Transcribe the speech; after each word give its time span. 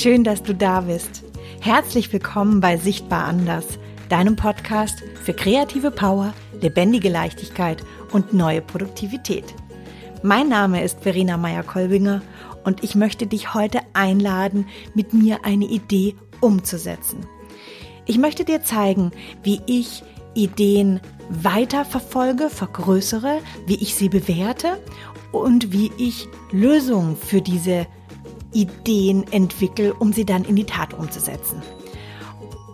Schön, 0.00 0.22
dass 0.22 0.44
du 0.44 0.54
da 0.54 0.82
bist. 0.82 1.24
Herzlich 1.60 2.12
willkommen 2.12 2.60
bei 2.60 2.76
Sichtbar 2.76 3.24
Anders, 3.24 3.80
deinem 4.08 4.36
Podcast 4.36 5.02
für 5.24 5.32
kreative 5.34 5.90
Power, 5.90 6.34
lebendige 6.60 7.08
Leichtigkeit 7.08 7.82
und 8.12 8.32
neue 8.32 8.62
Produktivität. 8.62 9.42
Mein 10.22 10.48
Name 10.48 10.84
ist 10.84 11.00
Verena 11.00 11.36
Meyer-Kolbinger 11.36 12.22
und 12.62 12.84
ich 12.84 12.94
möchte 12.94 13.26
dich 13.26 13.54
heute 13.54 13.80
einladen, 13.92 14.68
mit 14.94 15.14
mir 15.14 15.44
eine 15.44 15.64
Idee 15.64 16.14
umzusetzen. 16.40 17.26
Ich 18.06 18.18
möchte 18.18 18.44
dir 18.44 18.62
zeigen, 18.62 19.10
wie 19.42 19.60
ich 19.66 20.04
Ideen 20.32 21.00
weiter 21.28 21.84
verfolge, 21.84 22.50
vergrößere, 22.50 23.40
wie 23.66 23.82
ich 23.82 23.96
sie 23.96 24.08
bewerte 24.08 24.80
und 25.32 25.72
wie 25.72 25.90
ich 25.98 26.28
Lösungen 26.52 27.16
für 27.16 27.42
diese 27.42 27.88
Ideen 28.52 29.24
entwickle, 29.32 29.94
um 29.94 30.12
sie 30.12 30.24
dann 30.24 30.44
in 30.44 30.56
die 30.56 30.64
Tat 30.64 30.94
umzusetzen. 30.94 31.62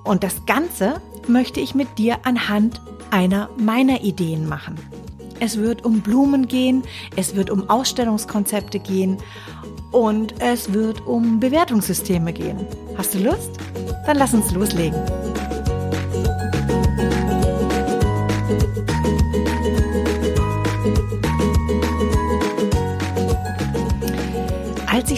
Und 0.04 0.22
das 0.22 0.46
Ganze 0.46 1.00
möchte 1.26 1.60
ich 1.60 1.74
mit 1.74 1.98
dir 1.98 2.18
anhand 2.24 2.80
einer 3.10 3.48
meiner 3.56 4.02
Ideen 4.02 4.48
machen. 4.48 4.76
Es 5.40 5.56
wird 5.58 5.84
um 5.84 6.00
Blumen 6.00 6.46
gehen, 6.46 6.82
es 7.16 7.34
wird 7.34 7.50
um 7.50 7.68
Ausstellungskonzepte 7.68 8.78
gehen 8.78 9.18
und 9.90 10.40
es 10.40 10.72
wird 10.72 11.06
um 11.06 11.40
Bewertungssysteme 11.40 12.32
gehen. 12.32 12.66
Hast 12.96 13.14
du 13.14 13.18
Lust? 13.18 13.50
Dann 14.06 14.16
lass 14.16 14.34
uns 14.34 14.52
loslegen. 14.52 15.00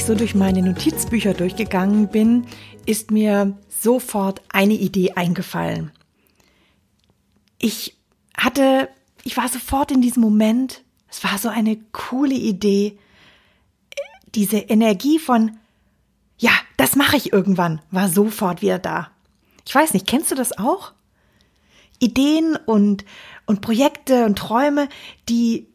So 0.06 0.14
durch 0.14 0.36
meine 0.36 0.62
Notizbücher 0.62 1.34
durchgegangen 1.34 2.06
bin, 2.06 2.46
ist 2.86 3.10
mir 3.10 3.58
sofort 3.68 4.40
eine 4.52 4.74
Idee 4.74 5.12
eingefallen. 5.16 5.90
Ich 7.58 7.96
hatte, 8.36 8.88
ich 9.24 9.36
war 9.36 9.48
sofort 9.48 9.90
in 9.90 10.00
diesem 10.00 10.22
Moment, 10.22 10.84
es 11.08 11.24
war 11.24 11.38
so 11.38 11.48
eine 11.48 11.76
coole 11.90 12.36
Idee, 12.36 12.96
diese 14.32 14.58
Energie 14.58 15.18
von, 15.18 15.58
ja, 16.38 16.52
das 16.76 16.94
mache 16.94 17.16
ich 17.16 17.32
irgendwann, 17.32 17.82
war 17.90 18.08
sofort 18.08 18.62
wieder 18.62 18.78
da. 18.78 19.10
Ich 19.66 19.74
weiß 19.74 19.92
nicht, 19.92 20.06
kennst 20.06 20.30
du 20.30 20.36
das 20.36 20.56
auch? 20.56 20.92
Ideen 21.98 22.56
und, 22.66 23.04
und 23.44 23.60
Projekte 23.60 24.24
und 24.24 24.38
Träume, 24.38 24.88
die, 25.28 25.66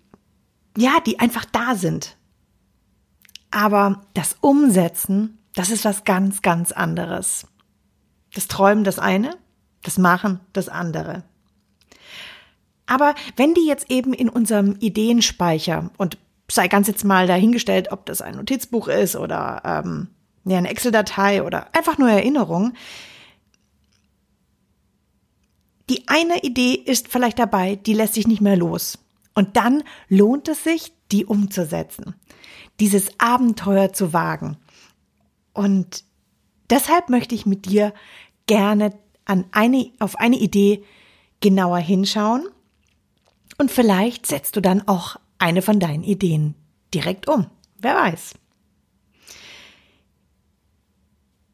ja, 0.78 1.02
die 1.06 1.20
einfach 1.20 1.44
da 1.44 1.76
sind. 1.76 2.16
Aber 3.52 4.02
das 4.14 4.38
Umsetzen, 4.40 5.38
das 5.54 5.70
ist 5.70 5.86
was 5.86 6.04
ganz, 6.06 6.42
ganz 6.42 6.72
anderes. 6.72 7.46
Das 8.34 8.48
Träumen 8.48 8.84
das 8.84 8.98
eine, 8.98 9.38
das 9.84 9.98
Machen 9.98 10.40
das 10.54 10.70
andere. 10.70 11.24
Aber 12.86 13.16
wenn 13.36 13.54
die 13.54 13.66
jetzt 13.66 13.90
eben 13.92 14.14
in 14.14 14.30
unserem 14.30 14.76
Ideenspeicher 14.80 15.92
und 15.98 16.18
sei 16.50 16.68
ganz 16.68 16.88
jetzt 16.88 17.06
mal 17.06 17.28
dahingestellt, 17.28 17.92
ob 17.92 18.06
das 18.06 18.22
ein 18.22 18.36
Notizbuch 18.36 18.88
ist 18.88 19.16
oder 19.16 19.62
ähm, 19.64 20.08
ja, 20.46 20.58
eine 20.58 20.70
Excel-Datei 20.70 21.44
oder 21.44 21.68
einfach 21.76 21.98
nur 21.98 22.10
Erinnerung, 22.10 22.74
die 25.90 26.08
eine 26.08 26.42
Idee 26.44 26.74
ist 26.74 27.10
vielleicht 27.10 27.40
dabei, 27.40 27.76
die 27.76 27.94
lässt 27.94 28.14
sich 28.14 28.28
nicht 28.28 28.42
mehr 28.42 28.58
los. 28.58 28.98
Und 29.34 29.58
dann 29.58 29.84
lohnt 30.08 30.48
es 30.48 30.64
sich, 30.64 30.94
die 31.12 31.26
umzusetzen 31.26 32.16
dieses 32.82 33.12
Abenteuer 33.20 33.94
zu 33.94 34.12
wagen. 34.12 34.58
Und 35.54 36.04
deshalb 36.70 37.10
möchte 37.10 37.36
ich 37.36 37.46
mit 37.46 37.66
dir 37.66 37.94
gerne 38.48 38.98
an 39.26 39.46
eine, 39.52 39.92
auf 40.00 40.16
eine 40.18 40.38
Idee 40.38 40.84
genauer 41.42 41.78
hinschauen 41.78 42.48
und 43.58 43.72
vielleicht 43.72 44.26
setzt 44.26 44.56
du 44.56 44.62
dann 44.62 44.88
auch 44.88 45.18
eine 45.38 45.62
von 45.62 45.80
deinen 45.80 46.04
Ideen 46.04 46.56
direkt 46.94 47.28
um. 47.28 47.48
Wer 47.78 47.96
weiß. 47.96 48.34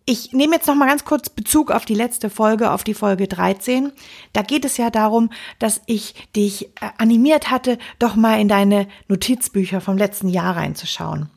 Ich 0.10 0.32
nehme 0.32 0.56
jetzt 0.56 0.68
noch 0.68 0.76
mal 0.76 0.88
ganz 0.88 1.04
kurz 1.04 1.30
Bezug 1.30 1.70
auf 1.70 1.84
die 1.84 1.94
letzte 1.94 2.30
Folge, 2.30 2.72
auf 2.72 2.86
die 2.86 2.94
Folge 2.94 3.28
13. 3.28 3.92
Da 4.32 4.42
geht 4.42 4.64
es 4.64 4.78
ja 4.78 4.90
darum, 4.90 5.30
dass 5.60 5.82
ich 5.86 6.16
dich 6.34 6.68
äh, 6.80 6.92
animiert 6.98 7.52
hatte, 7.52 7.78
doch 8.00 8.16
mal 8.16 8.40
in 8.40 8.48
deine 8.48 8.88
Notizbücher 9.10 9.82
vom 9.82 9.98
letzten 9.98 10.30
Jahr 10.30 10.56
reinzuschauen 10.56 11.30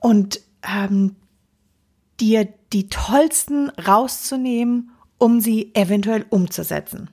und 0.00 0.40
ähm, 0.62 1.16
dir 2.20 2.46
die 2.72 2.88
tollsten 2.88 3.70
rauszunehmen, 3.70 4.92
um 5.18 5.40
sie 5.40 5.74
eventuell 5.74 6.24
umzusetzen. 6.30 7.10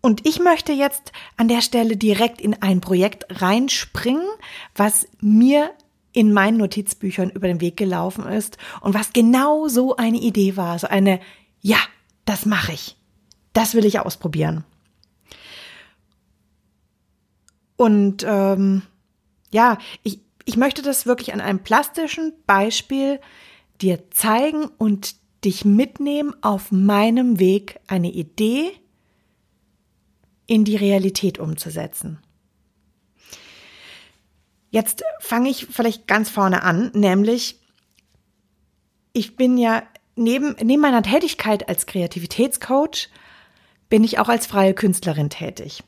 Und 0.00 0.26
ich 0.26 0.40
möchte 0.40 0.72
jetzt 0.72 1.12
an 1.36 1.48
der 1.48 1.60
Stelle 1.60 1.98
direkt 1.98 2.40
in 2.40 2.62
ein 2.62 2.80
Projekt 2.80 3.26
reinspringen, 3.42 4.26
was 4.74 5.06
mir 5.20 5.72
in 6.12 6.32
meinen 6.32 6.58
Notizbüchern 6.58 7.30
über 7.30 7.46
den 7.46 7.60
Weg 7.60 7.76
gelaufen 7.76 8.26
ist 8.26 8.58
und 8.80 8.94
was 8.94 9.12
genau 9.12 9.68
so 9.68 9.96
eine 9.96 10.18
Idee 10.18 10.56
war, 10.56 10.78
so 10.78 10.88
eine, 10.88 11.20
ja, 11.60 11.78
das 12.24 12.46
mache 12.46 12.72
ich, 12.72 12.96
das 13.52 13.74
will 13.74 13.84
ich 13.84 14.00
ausprobieren. 14.00 14.64
Und 17.76 18.24
ähm, 18.26 18.82
ja, 19.52 19.78
ich, 20.02 20.20
ich 20.44 20.56
möchte 20.56 20.82
das 20.82 21.06
wirklich 21.06 21.32
an 21.32 21.40
einem 21.40 21.60
plastischen 21.60 22.34
Beispiel 22.46 23.20
dir 23.80 24.10
zeigen 24.10 24.66
und 24.78 25.16
dich 25.44 25.64
mitnehmen 25.64 26.34
auf 26.42 26.70
meinem 26.70 27.38
Weg, 27.38 27.80
eine 27.86 28.10
Idee 28.10 28.72
in 30.46 30.64
die 30.64 30.76
Realität 30.76 31.38
umzusetzen. 31.38 32.18
Jetzt 34.70 35.02
fange 35.18 35.50
ich 35.50 35.66
vielleicht 35.66 36.06
ganz 36.06 36.30
vorne 36.30 36.62
an, 36.62 36.90
nämlich 36.94 37.60
ich 39.12 39.36
bin 39.36 39.58
ja 39.58 39.82
neben, 40.14 40.54
neben 40.62 40.80
meiner 40.80 41.02
Tätigkeit 41.02 41.68
als 41.68 41.86
Kreativitätscoach 41.86 43.08
bin 43.88 44.04
ich 44.04 44.18
auch 44.18 44.28
als 44.28 44.46
freie 44.46 44.74
Künstlerin 44.74 45.30
tätig. 45.30 45.82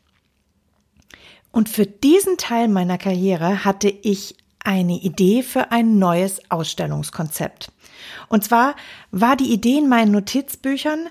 Und 1.53 1.69
für 1.69 1.87
diesen 1.87 2.39
Teil 2.39 2.69
meiner 2.69 2.99
Karriere 2.99 3.65
hatte 3.65 3.89
ich 3.89 4.37
eine 4.65 4.95
Idee 4.95 5.43
für 5.43 5.71
ein 5.71 5.99
neues 5.99 6.51
Ausstellungskonzept. 6.51 7.71
Und 8.29 8.45
zwar 8.45 8.75
war 9.11 9.37
die 9.37 9.53
Idee 9.53 9.79
in 9.79 9.89
meinen 9.89 10.13
Notizbüchern, 10.13 11.09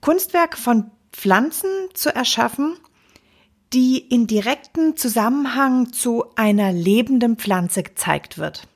Kunstwerke 0.00 0.56
von 0.56 0.90
Pflanzen 1.12 1.70
zu 1.94 2.14
erschaffen, 2.14 2.76
die 3.72 3.98
in 3.98 4.26
direkten 4.26 4.96
Zusammenhang 4.96 5.92
zu 5.92 6.24
einer 6.34 6.72
lebenden 6.72 7.36
Pflanze 7.36 7.82
gezeigt 7.82 8.38
wird. 8.38 8.66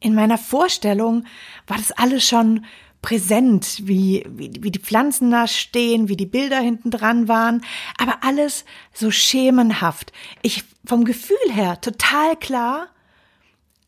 In 0.00 0.14
meiner 0.14 0.38
Vorstellung 0.38 1.24
war 1.66 1.76
das 1.76 1.92
alles 1.92 2.26
schon 2.26 2.64
präsent, 3.02 3.80
wie, 3.82 4.24
wie, 4.28 4.52
wie 4.60 4.70
die 4.70 4.78
Pflanzen 4.78 5.30
da 5.32 5.48
stehen, 5.48 6.08
wie 6.08 6.16
die 6.16 6.26
Bilder 6.26 6.60
hinten 6.60 6.90
dran 6.90 7.26
waren, 7.26 7.64
aber 7.98 8.22
alles 8.22 8.64
so 8.92 9.10
schemenhaft. 9.10 10.12
Ich 10.42 10.64
vom 10.84 11.04
Gefühl 11.04 11.36
her 11.50 11.80
total 11.80 12.36
klar, 12.36 12.88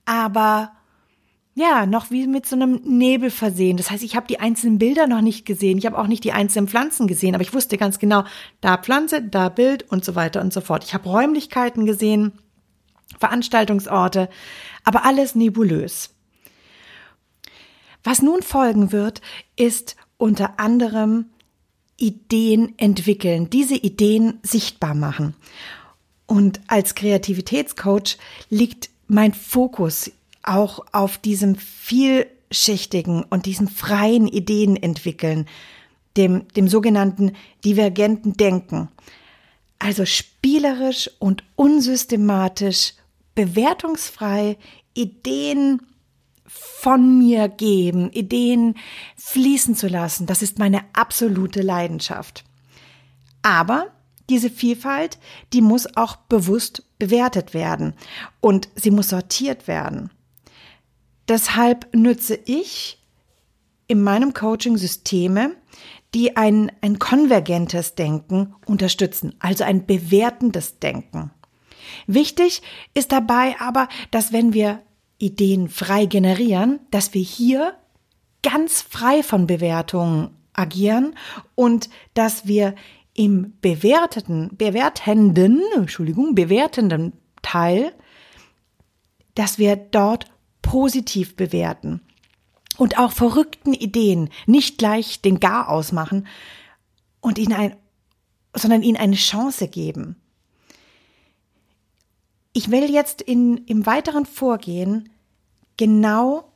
aber 0.05 0.73
ja, 1.55 1.87
noch 1.87 2.11
wie 2.11 2.27
mit 2.27 2.47
so 2.47 2.57
einem 2.57 2.81
Nebel 2.85 3.31
versehen. 3.31 3.77
Das 3.77 3.91
heißt, 3.91 4.03
ich 4.03 4.17
habe 4.17 4.27
die 4.27 4.41
einzelnen 4.41 4.79
Bilder 4.79 5.07
noch 5.07 5.21
nicht 5.21 5.47
gesehen. 5.47 5.79
Ich 5.79 5.87
habe 5.87 5.99
auch 5.99 6.09
nicht 6.09 6.25
die 6.25 6.33
einzelnen 6.33 6.67
Pflanzen 6.67 7.07
gesehen, 7.07 7.35
aber 7.35 7.43
ich 7.43 7.55
wusste 7.55 7.79
ganz 7.79 8.01
genau, 8.01 8.25
da 8.61 8.77
Pflanze, 8.77 9.23
da 9.23 9.49
Bild 9.49 9.91
und 9.91 10.05
so 10.05 10.17
weiter 10.17 10.41
und 10.41 10.53
so 10.53 10.61
fort. 10.61 10.83
Ich 10.83 10.95
habe 10.95 11.09
Räumlichkeiten 11.09 11.87
gesehen, 11.87 12.33
Veranstaltungsorte, 13.19 14.29
aber 14.83 15.05
alles 15.05 15.37
nebulös. 15.37 16.11
Was 18.03 18.21
nun 18.21 18.43
folgen 18.43 18.91
wird, 18.91 19.21
ist 19.57 19.97
unter 20.19 20.59
anderem 20.59 21.27
Ideen 21.97 22.75
entwickeln, 22.79 23.49
diese 23.49 23.77
Ideen 23.77 24.41
sichtbar 24.43 24.95
machen. 24.95 25.35
Und 26.27 26.61
als 26.67 26.97
Kreativitätscoach 26.97 28.19
liegt 28.51 28.91
mein 29.07 29.33
Fokus 29.33 30.11
auch 30.45 30.85
auf 30.93 31.19
diesem 31.19 31.57
vielschichtigen 31.57 33.25
und 33.25 33.47
diesem 33.47 33.69
freien 33.69 34.29
Ideen 34.29 34.77
entwickeln, 34.77 35.47
dem, 36.17 36.47
dem 36.57 36.69
sogenannten 36.69 37.33
divergenten 37.65 38.35
Denken. 38.35 38.89
Also 39.79 40.05
spielerisch 40.07 41.11
und 41.19 41.43
unsystematisch, 41.57 42.95
bewertungsfrei 43.35 44.57
Ideen 44.95 45.83
von 46.47 47.19
mir 47.19 47.49
geben, 47.49 48.11
Ideen 48.13 48.77
fließen 49.17 49.75
zu 49.75 49.89
lassen. 49.89 50.27
Das 50.27 50.43
ist 50.43 50.59
meine 50.59 50.83
absolute 50.93 51.63
Leidenschaft. 51.63 52.45
Aber 53.43 53.89
diese 54.31 54.51
Vielfalt, 54.51 55.19
die 55.53 55.61
muss 55.61 55.97
auch 55.97 56.17
bewusst 56.17 56.85
bewertet 56.99 57.53
werden 57.53 57.95
und 58.41 58.69
sie 58.77 58.91
muss 58.91 59.11
sortiert 59.11 59.69
werden. 59.69 60.11
Deshalb 61.29 61.95
nütze 61.95 62.39
ich 62.45 63.01
in 63.87 64.03
meinem 64.03 64.35
Coaching 64.35 64.77
Systeme, 64.77 65.57
die 66.15 66.37
ein, 66.37 66.71
ein 66.81 66.99
konvergentes 66.99 67.95
Denken 67.95 68.55
unterstützen, 68.67 69.35
also 69.41 69.65
ein 69.65 69.87
bewertendes 69.87 70.79
Denken. 70.79 71.33
Wichtig 72.07 72.63
ist 72.95 73.13
dabei 73.13 73.57
aber, 73.59 73.89
dass 74.11 74.33
wenn 74.33 74.53
wir 74.53 74.81
Ideen 75.19 75.69
frei 75.69 76.07
generieren, 76.07 76.81
dass 76.91 77.15
wir 77.15 77.23
hier 77.23 77.75
ganz 78.43 78.83
frei 78.83 79.23
von 79.23 79.47
Bewertungen 79.47 80.31
agieren 80.53 81.15
und 81.55 81.89
dass 82.15 82.47
wir 82.47 82.75
im 83.15 83.55
bewerteten, 83.61 84.51
bewertenden, 84.57 85.63
Entschuldigung, 85.75 86.35
bewertenden 86.35 87.13
Teil, 87.43 87.93
dass 89.35 89.59
wir 89.59 89.77
dort 89.77 90.27
positiv 90.75 91.37
bewerten 91.37 92.01
und 92.79 92.99
auch 92.99 93.13
verrückten 93.13 93.75
Ideen 93.75 94.29
nicht 94.47 94.77
gleich 94.77 95.23
den 95.23 95.39
Gar 95.39 95.69
ausmachen 95.69 96.27
und 97.21 97.39
ihnen 97.39 97.53
ein, 97.53 97.77
sondern 98.57 98.83
ihnen 98.83 98.97
eine 98.97 99.15
Chance 99.15 99.69
geben. 99.69 100.17
Ich 102.53 102.73
will 102.73 102.91
jetzt 102.91 103.23
in, 103.23 103.59
im 103.67 103.87
weiteren 103.87 104.27
Vorgehen 104.27 105.11
genau 105.77 106.51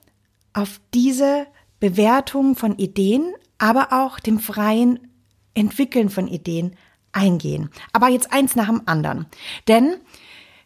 auf 0.52 0.80
diese 0.94 1.46
Bewertung 1.78 2.56
von 2.56 2.76
Ideen, 2.76 3.32
aber 3.58 3.92
auch 3.92 4.18
dem 4.18 4.40
freien 4.40 5.12
Entwickeln 5.54 6.10
von 6.10 6.26
Ideen 6.26 6.74
eingehen. 7.12 7.70
Aber 7.92 8.08
jetzt 8.08 8.32
eins 8.32 8.56
nach 8.56 8.66
dem 8.66 8.82
anderen. 8.86 9.26
Denn 9.68 9.94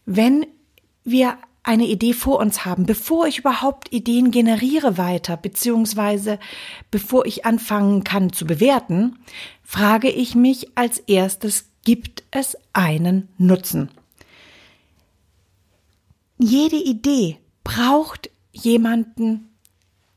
wenn 0.06 0.46
wir 1.04 1.36
eine 1.64 1.86
Idee 1.86 2.12
vor 2.12 2.38
uns 2.40 2.64
haben, 2.64 2.86
bevor 2.86 3.26
ich 3.26 3.38
überhaupt 3.38 3.92
Ideen 3.92 4.30
generiere 4.30 4.98
weiter, 4.98 5.36
beziehungsweise 5.36 6.38
bevor 6.90 7.24
ich 7.24 7.44
anfangen 7.44 8.02
kann 8.04 8.32
zu 8.32 8.46
bewerten, 8.46 9.18
frage 9.62 10.10
ich 10.10 10.34
mich 10.34 10.76
als 10.76 10.98
erstes, 10.98 11.70
gibt 11.84 12.24
es 12.30 12.56
einen 12.72 13.28
Nutzen? 13.38 13.90
Jede 16.38 16.76
Idee 16.76 17.38
braucht 17.62 18.30
jemanden, 18.52 19.50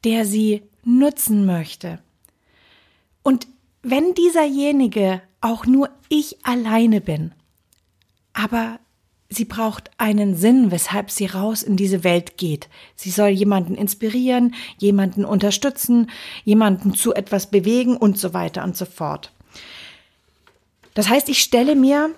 der 0.03 0.25
sie 0.25 0.63
nutzen 0.83 1.45
möchte. 1.45 1.99
Und 3.21 3.47
wenn 3.83 4.15
dieserjenige 4.15 5.21
auch 5.41 5.67
nur 5.67 5.89
ich 6.09 6.43
alleine 6.43 7.01
bin, 7.01 7.33
aber 8.33 8.79
sie 9.35 9.45
braucht 9.45 9.91
einen 9.97 10.35
Sinn, 10.35 10.71
weshalb 10.71 11.11
sie 11.11 11.25
raus 11.25 11.63
in 11.63 11.75
diese 11.75 12.03
Welt 12.03 12.37
geht. 12.37 12.69
Sie 12.95 13.09
soll 13.09 13.29
jemanden 13.29 13.75
inspirieren, 13.75 14.55
jemanden 14.77 15.25
unterstützen, 15.25 16.09
jemanden 16.43 16.93
zu 16.93 17.13
etwas 17.13 17.49
bewegen 17.49 17.97
und 17.97 18.17
so 18.17 18.33
weiter 18.33 18.63
und 18.63 18.75
so 18.75 18.85
fort. 18.85 19.31
Das 20.93 21.09
heißt, 21.09 21.29
ich 21.29 21.41
stelle 21.41 21.75
mir 21.75 22.11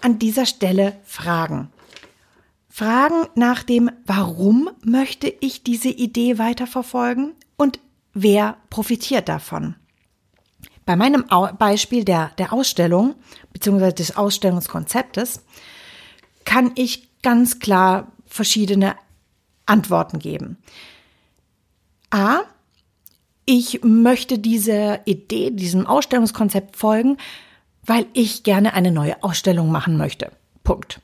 an 0.00 0.18
dieser 0.18 0.46
Stelle 0.46 0.96
Fragen. 1.04 1.70
Fragen 2.68 3.26
nach 3.34 3.62
dem, 3.62 3.90
warum 4.04 4.68
möchte 4.84 5.32
ich 5.40 5.62
diese 5.62 5.88
Idee 5.88 6.38
weiterverfolgen 6.38 7.32
und 7.56 7.80
wer 8.12 8.58
profitiert 8.68 9.28
davon. 9.28 9.76
Bei 10.84 10.94
meinem 10.94 11.24
Beispiel 11.58 12.04
der, 12.04 12.32
der 12.38 12.52
Ausstellung 12.52 13.14
bzw. 13.52 13.92
des 13.92 14.16
Ausstellungskonzeptes 14.16 15.42
kann 16.46 16.72
ich 16.76 17.20
ganz 17.20 17.58
klar 17.58 18.10
verschiedene 18.24 18.94
Antworten 19.66 20.18
geben. 20.18 20.56
A, 22.08 22.40
ich 23.44 23.82
möchte 23.82 24.38
dieser 24.38 25.06
Idee, 25.06 25.50
diesem 25.50 25.86
Ausstellungskonzept 25.86 26.76
folgen, 26.76 27.18
weil 27.84 28.06
ich 28.14 28.42
gerne 28.42 28.72
eine 28.72 28.90
neue 28.90 29.22
Ausstellung 29.22 29.70
machen 29.70 29.98
möchte. 29.98 30.32
Punkt. 30.64 31.00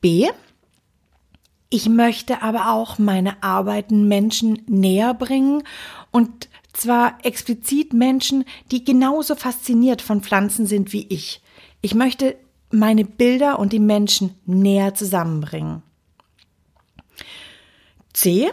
B, 0.00 0.28
ich 1.70 1.88
möchte 1.88 2.42
aber 2.42 2.72
auch 2.72 2.98
meine 2.98 3.42
Arbeiten 3.42 4.08
Menschen 4.08 4.62
näher 4.66 5.14
bringen 5.14 5.62
und 6.10 6.48
zwar 6.72 7.18
explizit 7.24 7.92
Menschen, 7.92 8.44
die 8.70 8.84
genauso 8.84 9.34
fasziniert 9.34 10.02
von 10.02 10.22
Pflanzen 10.22 10.66
sind 10.66 10.92
wie 10.92 11.06
ich. 11.08 11.42
Ich 11.80 11.94
möchte 11.94 12.36
meine 12.70 13.04
Bilder 13.04 13.58
und 13.58 13.72
die 13.72 13.80
Menschen 13.80 14.34
näher 14.44 14.94
zusammenbringen. 14.94 15.82
C. 18.12 18.50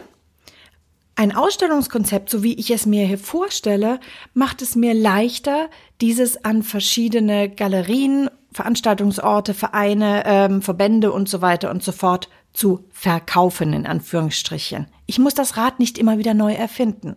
Ein 1.16 1.34
Ausstellungskonzept, 1.34 2.28
so 2.28 2.42
wie 2.42 2.54
ich 2.54 2.70
es 2.70 2.86
mir 2.86 3.06
hier 3.06 3.18
vorstelle, 3.18 4.00
macht 4.34 4.62
es 4.62 4.74
mir 4.74 4.94
leichter, 4.94 5.70
dieses 6.00 6.44
an 6.44 6.62
verschiedene 6.62 7.48
Galerien, 7.48 8.28
Veranstaltungsorte, 8.52 9.54
Vereine, 9.54 10.24
ähm, 10.26 10.62
Verbände 10.62 11.12
und 11.12 11.28
so 11.28 11.40
weiter 11.40 11.70
und 11.70 11.82
so 11.82 11.92
fort 11.92 12.28
zu 12.52 12.84
verkaufen, 12.90 13.72
in 13.72 13.86
Anführungsstrichen. 13.86 14.86
Ich 15.06 15.18
muss 15.18 15.34
das 15.34 15.56
Rad 15.56 15.78
nicht 15.78 15.98
immer 15.98 16.18
wieder 16.18 16.34
neu 16.34 16.52
erfinden. 16.52 17.16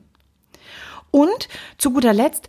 Und 1.09 1.47
zu 1.77 1.91
guter 1.91 2.13
Letzt, 2.13 2.47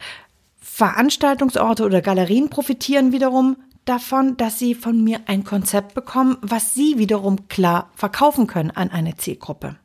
Veranstaltungsorte 0.61 1.85
oder 1.85 2.03
Galerien 2.03 2.50
profitieren 2.50 3.12
wiederum 3.12 3.56
davon, 3.88 4.37
dass 4.37 4.58
sie 4.58 4.75
von 4.75 5.02
mir 5.02 5.20
ein 5.26 5.44
Konzept 5.44 5.94
bekommen, 5.94 6.37
was 6.40 6.75
sie 6.75 6.99
wiederum 6.99 7.49
klar 7.49 7.90
verkaufen 7.94 8.46
können 8.46 8.70
an 8.70 8.90
eine 8.90 9.17
Zielgruppe. 9.17 9.76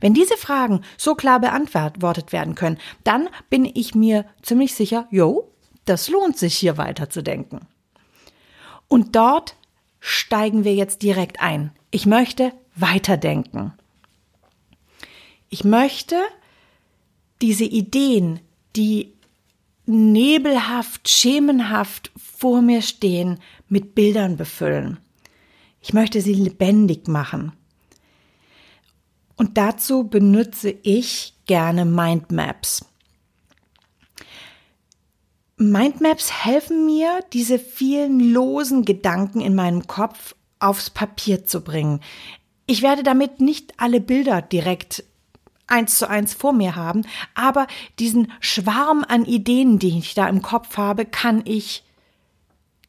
Wenn 0.00 0.14
diese 0.14 0.36
Fragen 0.36 0.82
so 0.98 1.14
klar 1.14 1.40
beantwortet 1.40 2.32
werden 2.32 2.54
können, 2.54 2.78
dann 3.04 3.28
bin 3.48 3.64
ich 3.64 3.94
mir 3.94 4.26
ziemlich 4.42 4.74
sicher, 4.74 5.06
jo, 5.10 5.50
das 5.84 6.08
lohnt 6.08 6.36
sich 6.36 6.56
hier 6.56 6.76
weiterzudenken. 6.76 7.66
Und 8.88 9.16
dort 9.16 9.56
steigen 10.00 10.64
wir 10.64 10.74
jetzt 10.74 11.02
direkt 11.02 11.40
ein. 11.40 11.72
Ich 11.90 12.06
möchte 12.06 12.52
weiterdenken. 12.74 13.72
Ich 15.48 15.64
möchte 15.64 16.16
diese 17.40 17.64
Ideen, 17.64 18.40
die 18.76 19.14
nebelhaft, 19.86 21.08
schemenhaft 21.08 22.10
vor 22.44 22.60
mir 22.60 22.82
stehen, 22.82 23.38
mit 23.70 23.94
Bildern 23.94 24.36
befüllen. 24.36 24.98
Ich 25.80 25.94
möchte 25.94 26.20
sie 26.20 26.34
lebendig 26.34 27.08
machen. 27.08 27.52
Und 29.34 29.56
dazu 29.56 30.04
benutze 30.04 30.68
ich 30.68 31.32
gerne 31.46 31.86
Mindmaps. 31.86 32.84
Mindmaps 35.56 36.44
helfen 36.44 36.84
mir, 36.84 37.20
diese 37.32 37.58
vielen 37.58 38.20
losen 38.20 38.84
Gedanken 38.84 39.40
in 39.40 39.54
meinem 39.54 39.86
Kopf 39.86 40.34
aufs 40.58 40.90
Papier 40.90 41.46
zu 41.46 41.62
bringen. 41.62 42.00
Ich 42.66 42.82
werde 42.82 43.02
damit 43.02 43.40
nicht 43.40 43.72
alle 43.78 44.02
Bilder 44.02 44.42
direkt 44.42 45.02
eins 45.66 45.96
zu 45.96 46.10
eins 46.10 46.34
vor 46.34 46.52
mir 46.52 46.76
haben, 46.76 47.06
aber 47.34 47.68
diesen 47.98 48.30
Schwarm 48.40 49.02
an 49.08 49.24
Ideen, 49.24 49.78
die 49.78 49.96
ich 49.96 50.12
da 50.12 50.28
im 50.28 50.42
Kopf 50.42 50.76
habe, 50.76 51.06
kann 51.06 51.40
ich 51.46 51.84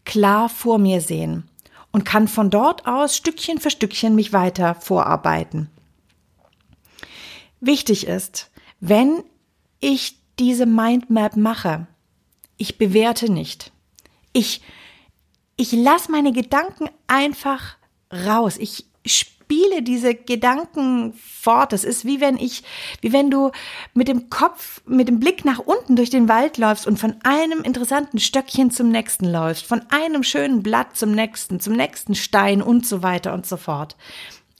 klar 0.06 0.50
vor 0.50 0.78
mir 0.78 1.02
sehen 1.02 1.50
und 1.92 2.06
kann 2.06 2.28
von 2.28 2.50
dort 2.50 2.88
aus 2.88 3.16
Stückchen 3.18 3.60
für 3.60 3.70
Stückchen 3.70 4.16
mich 4.16 4.34
weiter 4.34 4.76
vorarbeiten. 4.76 5.70
Wichtig 7.60 8.08
ist, 8.08 8.52
wenn 8.80 9.24
ich 9.80 10.18
diese 10.40 10.66
Mindmap 10.66 11.38
mache, 11.38 11.88
ich 12.58 12.78
bewerte 12.78 13.32
nicht. 13.32 13.72
Ich, 14.34 14.62
ich 15.58 15.72
lasse 15.72 16.12
meine 16.12 16.32
Gedanken 16.32 16.90
einfach 17.08 17.78
raus. 18.12 18.58
Ich 18.58 18.86
spiele 19.46 19.84
diese 19.84 20.16
Gedanken 20.16 21.14
fort. 21.14 21.72
Das 21.72 21.84
ist 21.84 22.04
wie 22.04 22.20
wenn 22.20 22.38
ich, 22.38 22.64
wie 23.02 23.14
wenn 23.14 23.30
du 23.30 23.52
mit 23.94 24.08
dem 24.08 24.30
Kopf, 24.30 24.82
mit 24.88 25.08
dem 25.08 25.20
Blick 25.20 25.46
nach 25.46 25.60
unten 25.60 25.96
durch 25.96 26.10
den 26.10 26.28
Wald 26.28 26.58
läufst 26.58 26.88
und 26.88 26.98
von 26.98 27.16
einem 27.24 27.62
interessanten 27.62 28.20
Stöckchen 28.20 28.72
zum 28.72 28.90
nächsten 28.90 29.25
läufst, 29.25 29.66
von 29.66 29.82
einem 29.90 30.24
schönen 30.24 30.64
Blatt 30.64 30.98
zum 30.98 31.12
nächsten, 31.12 31.60
zum 31.60 31.74
nächsten 31.74 32.16
Stein 32.16 32.62
und 32.64 32.88
so 32.88 33.04
weiter 33.04 33.34
und 33.34 33.46
so 33.46 33.58
fort. 33.58 33.96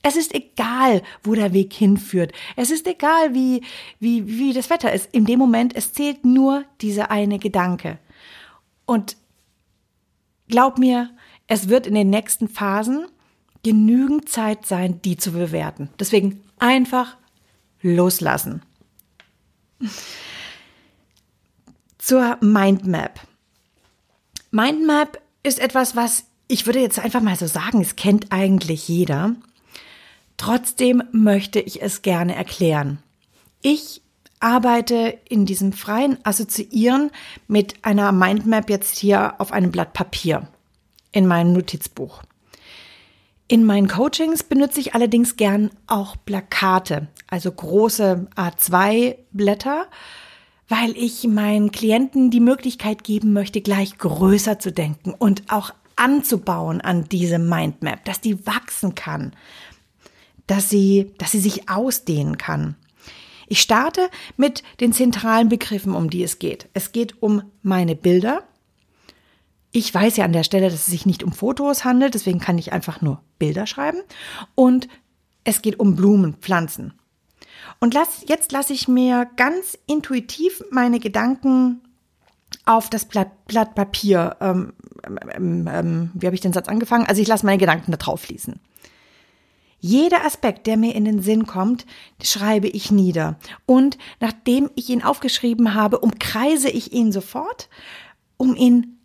Es 0.02 0.14
ist 0.14 0.32
egal, 0.32 1.02
wo 1.24 1.34
der 1.34 1.52
Weg 1.52 1.72
hinführt. 1.72 2.32
Es 2.54 2.70
ist 2.70 2.86
egal, 2.86 3.34
wie, 3.34 3.62
wie, 3.98 4.38
wie 4.38 4.52
das 4.52 4.70
Wetter 4.70 4.92
ist. 4.92 5.12
In 5.12 5.24
dem 5.24 5.40
Moment, 5.40 5.74
es 5.74 5.92
zählt 5.92 6.24
nur 6.24 6.64
dieser 6.80 7.10
eine 7.10 7.40
Gedanke. 7.40 7.98
Und 8.84 9.16
glaub 10.46 10.78
mir, 10.78 11.10
es 11.48 11.68
wird 11.68 11.88
in 11.88 11.94
den 11.96 12.10
nächsten 12.10 12.46
Phasen 12.46 13.08
genügend 13.66 14.28
Zeit 14.28 14.64
sein, 14.64 15.02
die 15.02 15.16
zu 15.16 15.32
bewerten. 15.32 15.88
Deswegen 15.98 16.40
einfach 16.60 17.16
loslassen. 17.82 18.62
Zur 21.98 22.38
Mindmap. 22.40 23.18
Mindmap 24.52 25.20
ist 25.42 25.58
etwas, 25.58 25.96
was 25.96 26.26
ich 26.46 26.66
würde 26.66 26.78
jetzt 26.78 27.00
einfach 27.00 27.20
mal 27.20 27.34
so 27.34 27.48
sagen, 27.48 27.80
es 27.80 27.96
kennt 27.96 28.30
eigentlich 28.30 28.86
jeder. 28.86 29.34
Trotzdem 30.36 31.02
möchte 31.10 31.58
ich 31.58 31.82
es 31.82 32.02
gerne 32.02 32.36
erklären. 32.36 33.00
Ich 33.62 34.00
arbeite 34.38 35.18
in 35.28 35.44
diesem 35.44 35.72
freien 35.72 36.24
Assoziieren 36.24 37.10
mit 37.48 37.84
einer 37.84 38.12
Mindmap 38.12 38.70
jetzt 38.70 38.96
hier 38.96 39.40
auf 39.40 39.50
einem 39.50 39.72
Blatt 39.72 39.92
Papier 39.92 40.46
in 41.10 41.26
meinem 41.26 41.52
Notizbuch. 41.52 42.22
In 43.48 43.64
meinen 43.64 43.86
Coachings 43.86 44.42
benutze 44.42 44.80
ich 44.80 44.94
allerdings 44.94 45.36
gern 45.36 45.70
auch 45.86 46.16
Plakate, 46.24 47.06
also 47.28 47.52
große 47.52 48.26
A2-Blätter, 48.34 49.86
weil 50.68 50.96
ich 50.96 51.24
meinen 51.28 51.70
Klienten 51.70 52.30
die 52.30 52.40
Möglichkeit 52.40 53.04
geben 53.04 53.32
möchte, 53.32 53.60
gleich 53.60 53.98
größer 53.98 54.58
zu 54.58 54.72
denken 54.72 55.14
und 55.14 55.44
auch 55.48 55.72
anzubauen 55.94 56.80
an 56.80 57.04
diese 57.04 57.38
Mindmap, 57.38 58.04
dass 58.04 58.20
die 58.20 58.44
wachsen 58.46 58.96
kann, 58.96 59.32
dass 60.48 60.68
sie, 60.68 61.12
dass 61.18 61.30
sie 61.30 61.40
sich 61.40 61.68
ausdehnen 61.68 62.38
kann. 62.38 62.74
Ich 63.46 63.60
starte 63.60 64.10
mit 64.36 64.64
den 64.80 64.92
zentralen 64.92 65.48
Begriffen, 65.48 65.94
um 65.94 66.10
die 66.10 66.24
es 66.24 66.40
geht. 66.40 66.68
Es 66.74 66.90
geht 66.90 67.22
um 67.22 67.44
meine 67.62 67.94
Bilder, 67.94 68.42
ich 69.76 69.92
weiß 69.92 70.16
ja 70.16 70.24
an 70.24 70.32
der 70.32 70.42
Stelle, 70.42 70.70
dass 70.70 70.80
es 70.80 70.86
sich 70.86 71.04
nicht 71.04 71.22
um 71.22 71.32
Fotos 71.32 71.84
handelt, 71.84 72.14
deswegen 72.14 72.40
kann 72.40 72.56
ich 72.56 72.72
einfach 72.72 73.02
nur 73.02 73.20
Bilder 73.38 73.66
schreiben. 73.66 73.98
Und 74.54 74.88
es 75.44 75.60
geht 75.60 75.78
um 75.78 75.94
Blumen, 75.94 76.32
Pflanzen. 76.40 76.94
Und 77.78 77.92
lass, 77.92 78.24
jetzt 78.26 78.52
lasse 78.52 78.72
ich 78.72 78.88
mir 78.88 79.28
ganz 79.36 79.78
intuitiv 79.86 80.64
meine 80.70 80.98
Gedanken 80.98 81.82
auf 82.64 82.88
das 82.88 83.04
Blatt, 83.04 83.44
Blatt 83.48 83.74
Papier, 83.74 84.36
ähm, 84.40 84.72
ähm, 85.34 85.68
ähm, 85.70 86.10
wie 86.14 86.24
habe 86.24 86.34
ich 86.34 86.40
den 86.40 86.54
Satz 86.54 86.68
angefangen? 86.68 87.04
Also 87.04 87.20
ich 87.20 87.28
lasse 87.28 87.44
meine 87.44 87.58
Gedanken 87.58 87.90
da 87.90 87.98
drauf 87.98 88.22
fließen. 88.22 88.58
Jeder 89.78 90.24
Aspekt, 90.24 90.66
der 90.66 90.78
mir 90.78 90.94
in 90.94 91.04
den 91.04 91.20
Sinn 91.20 91.46
kommt, 91.46 91.84
schreibe 92.22 92.68
ich 92.68 92.90
nieder. 92.90 93.36
Und 93.66 93.98
nachdem 94.20 94.70
ich 94.74 94.88
ihn 94.88 95.02
aufgeschrieben 95.02 95.74
habe, 95.74 95.98
umkreise 95.98 96.70
ich 96.70 96.94
ihn 96.94 97.12
sofort, 97.12 97.68
um 98.38 98.56
ihn 98.56 98.95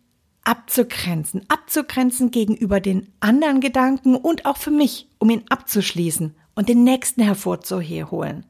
abzugrenzen, 0.44 1.44
abzugrenzen 1.48 2.30
gegenüber 2.30 2.80
den 2.80 3.08
anderen 3.20 3.60
Gedanken 3.60 4.16
und 4.16 4.44
auch 4.44 4.56
für 4.56 4.70
mich, 4.70 5.08
um 5.18 5.30
ihn 5.30 5.44
abzuschließen 5.48 6.34
und 6.54 6.68
den 6.68 6.84
nächsten 6.84 7.22
hervorzuholen. 7.22 8.44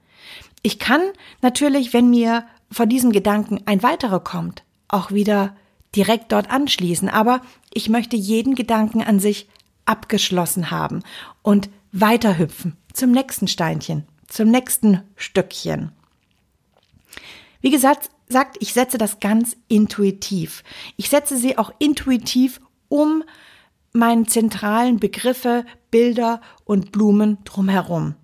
Ich 0.63 0.79
kann 0.79 1.03
natürlich, 1.41 1.93
wenn 1.93 2.11
mir 2.11 2.47
von 2.71 2.89
diesem 2.89 3.13
Gedanken 3.13 3.61
ein 3.67 3.83
weiterer 3.83 4.21
kommt, 4.21 4.63
auch 4.89 5.11
wieder 5.11 5.57
direkt 5.95 6.33
dort 6.33 6.51
anschließen, 6.51 7.09
aber 7.09 7.43
ich 7.73 7.89
möchte 7.89 8.17
jeden 8.17 8.55
Gedanken 8.55 9.03
an 9.03 9.21
sich 9.21 9.49
abgeschlossen 9.85 10.71
haben 10.71 11.03
und 11.43 11.69
weiterhüpfen 11.93 12.77
zum 12.93 13.11
nächsten 13.11 13.49
Steinchen, 13.49 14.07
zum 14.29 14.51
nächsten 14.51 15.03
Stückchen. 15.17 15.93
Wie 17.61 17.71
gesagt, 17.71 18.11
sagt, 18.29 18.57
ich 18.61 18.73
setze 18.73 18.99
das 18.99 19.21
ganz 19.21 19.57
intuitiv. 19.69 20.65
Ich 20.97 21.09
setze 21.09 21.37
sie 21.37 21.59
auch 21.59 21.73
intuitiv 21.79 22.61
um 22.89 23.25
meinen 23.93 24.27
zentralen 24.27 24.99
Begriffe, 24.99 25.65
Bilder 25.91 26.41
und 26.65 26.93
Blumen 26.93 27.39
drumherum. 27.45 28.15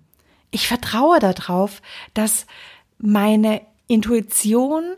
Ich 0.51 0.67
vertraue 0.67 1.19
darauf, 1.19 1.81
dass 2.13 2.47
meine 2.97 3.61
Intuition 3.87 4.95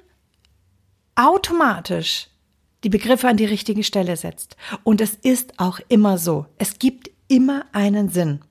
automatisch 1.15 2.27
die 2.84 2.89
Begriffe 2.89 3.27
an 3.27 3.38
die 3.38 3.46
richtige 3.46 3.84
Stelle 3.84 4.17
setzt. 4.17 4.55
Und 4.84 5.01
es 5.01 5.15
ist 5.15 5.60
auch 5.60 5.79
immer 5.88 6.17
so. 6.17 6.46
Es 6.58 6.79
gibt 6.79 7.12
immer 7.27 7.65
einen 7.74 8.10
Sinn. 8.10 8.41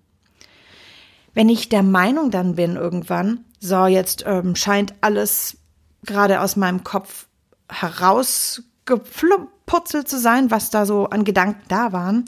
Wenn 1.35 1.49
ich 1.49 1.69
der 1.69 1.83
Meinung 1.83 2.31
dann 2.31 2.57
bin 2.57 2.77
irgendwann, 2.77 3.45
so 3.61 3.87
jetzt 3.87 4.25
ähm, 4.27 4.57
scheint 4.57 4.95
alles 5.01 5.59
gerade 6.05 6.41
aus 6.41 6.57
meinem 6.57 6.85
Kopf 6.85 7.27
herausgeputzelt 7.69 10.09
zu 10.09 10.19
sein, 10.19 10.51
was 10.51 10.71
da 10.71 10.87
so 10.87 11.05
an 11.07 11.25
Gedanken 11.25 11.63
da 11.69 11.93
waren, 11.93 12.25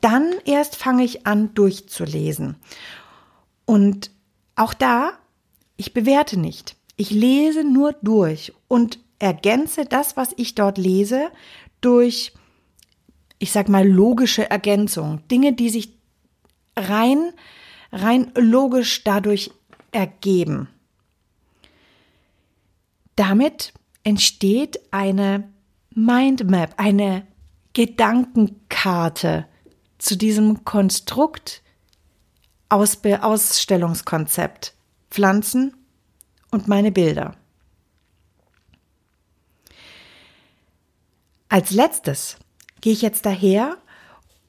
dann 0.00 0.34
erst 0.44 0.74
fange 0.76 1.04
ich 1.04 1.26
an 1.26 1.54
durchzulesen. 1.54 2.56
Und 3.64 4.10
auch 4.56 4.74
da, 4.74 5.12
ich 5.76 5.94
bewerte 5.94 6.38
nicht. 6.38 6.76
Ich 6.96 7.10
lese 7.10 7.64
nur 7.64 7.94
durch 8.02 8.52
und 8.68 8.98
ergänze 9.18 9.86
das, 9.86 10.16
was 10.16 10.30
ich 10.36 10.54
dort 10.54 10.78
lese, 10.78 11.30
durch, 11.80 12.32
ich 13.38 13.50
sag 13.52 13.68
mal, 13.68 13.88
logische 13.88 14.48
Ergänzung. 14.50 15.26
Dinge, 15.28 15.54
die 15.54 15.70
sich 15.70 15.94
rein, 16.76 17.32
rein 17.92 18.32
logisch 18.36 19.04
dadurch 19.04 19.52
ergeben. 19.92 20.68
Damit 23.16 23.72
entsteht 24.02 24.80
eine 24.90 25.50
Mindmap, 25.90 26.74
eine 26.76 27.26
Gedankenkarte 27.72 29.46
zu 29.98 30.16
diesem 30.16 30.64
Konstrukt 30.64 31.62
aus 32.68 32.98
Ausstellungskonzept 33.04 34.74
Pflanzen 35.10 35.76
und 36.50 36.66
meine 36.66 36.90
Bilder. 36.90 37.36
Als 41.48 41.70
letztes 41.70 42.36
gehe 42.80 42.92
ich 42.92 43.02
jetzt 43.02 43.26
daher 43.26 43.78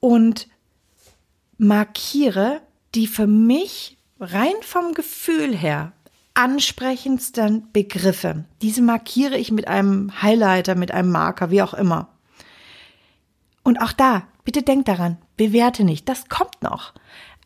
und 0.00 0.48
markiere 1.56 2.62
die 2.94 3.06
für 3.06 3.26
mich 3.26 3.96
rein 4.18 4.54
vom 4.62 4.92
Gefühl 4.92 5.56
her 5.56 5.92
ansprechendsten 6.36 7.72
Begriffe. 7.72 8.44
Diese 8.62 8.82
markiere 8.82 9.36
ich 9.38 9.50
mit 9.50 9.68
einem 9.68 10.22
Highlighter, 10.22 10.74
mit 10.74 10.92
einem 10.92 11.10
Marker, 11.10 11.50
wie 11.50 11.62
auch 11.62 11.74
immer. 11.74 12.08
Und 13.62 13.80
auch 13.80 13.92
da, 13.92 14.28
bitte 14.44 14.62
denk 14.62 14.84
daran, 14.84 15.18
bewerte 15.36 15.82
nicht, 15.82 16.08
das 16.08 16.28
kommt 16.28 16.62
noch. 16.62 16.92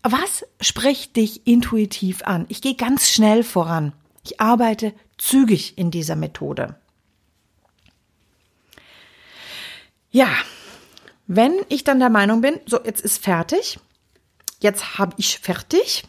Was 0.02 0.44
spricht 0.60 1.16
dich 1.16 1.46
intuitiv 1.46 2.22
an? 2.22 2.46
Ich 2.48 2.62
gehe 2.62 2.74
ganz 2.74 3.08
schnell 3.10 3.44
voran. 3.44 3.92
Ich 4.24 4.40
arbeite 4.40 4.94
zügig 5.18 5.78
in 5.78 5.90
dieser 5.90 6.16
Methode. 6.16 6.76
Ja, 10.10 10.28
wenn 11.26 11.54
ich 11.68 11.84
dann 11.84 12.00
der 12.00 12.10
Meinung 12.10 12.40
bin, 12.40 12.58
so 12.66 12.80
jetzt 12.82 13.02
ist 13.02 13.22
fertig, 13.22 13.78
jetzt 14.58 14.98
habe 14.98 15.14
ich 15.16 15.38
fertig, 15.38 16.04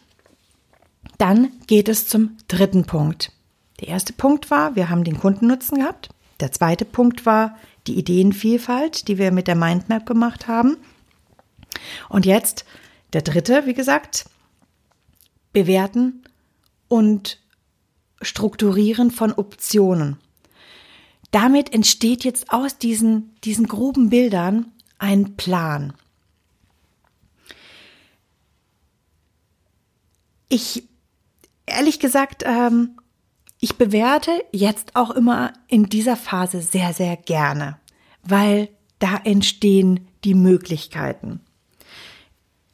dann 1.18 1.52
geht 1.66 1.88
es 1.88 2.06
zum 2.08 2.36
dritten 2.48 2.84
Punkt. 2.84 3.32
Der 3.80 3.88
erste 3.88 4.12
Punkt 4.12 4.50
war, 4.50 4.76
wir 4.76 4.90
haben 4.90 5.04
den 5.04 5.18
Kundennutzen 5.18 5.78
gehabt. 5.78 6.08
Der 6.40 6.52
zweite 6.52 6.84
Punkt 6.84 7.26
war 7.26 7.56
die 7.86 7.98
Ideenvielfalt, 7.98 9.08
die 9.08 9.18
wir 9.18 9.32
mit 9.32 9.48
der 9.48 9.56
Mindmap 9.56 10.06
gemacht 10.06 10.48
haben. 10.48 10.76
Und 12.08 12.26
jetzt 12.26 12.64
der 13.12 13.22
dritte, 13.22 13.66
wie 13.66 13.74
gesagt, 13.74 14.26
bewerten 15.52 16.22
und 16.88 17.38
strukturieren 18.20 19.10
von 19.10 19.32
Optionen. 19.32 20.18
Damit 21.30 21.72
entsteht 21.72 22.24
jetzt 22.24 22.52
aus 22.52 22.78
diesen, 22.78 23.34
diesen 23.42 23.66
groben 23.66 24.10
Bildern 24.10 24.70
ein 24.98 25.36
Plan. 25.36 25.94
Ich 30.48 30.84
ehrlich 31.72 32.00
gesagt, 32.00 32.42
ähm, 32.46 32.98
ich 33.60 33.76
bewerte 33.76 34.30
jetzt 34.52 34.96
auch 34.96 35.10
immer 35.10 35.52
in 35.68 35.84
dieser 35.88 36.16
Phase 36.16 36.62
sehr, 36.62 36.92
sehr 36.92 37.16
gerne, 37.16 37.78
weil 38.22 38.68
da 38.98 39.20
entstehen 39.24 40.08
die 40.24 40.34
Möglichkeiten. 40.34 41.40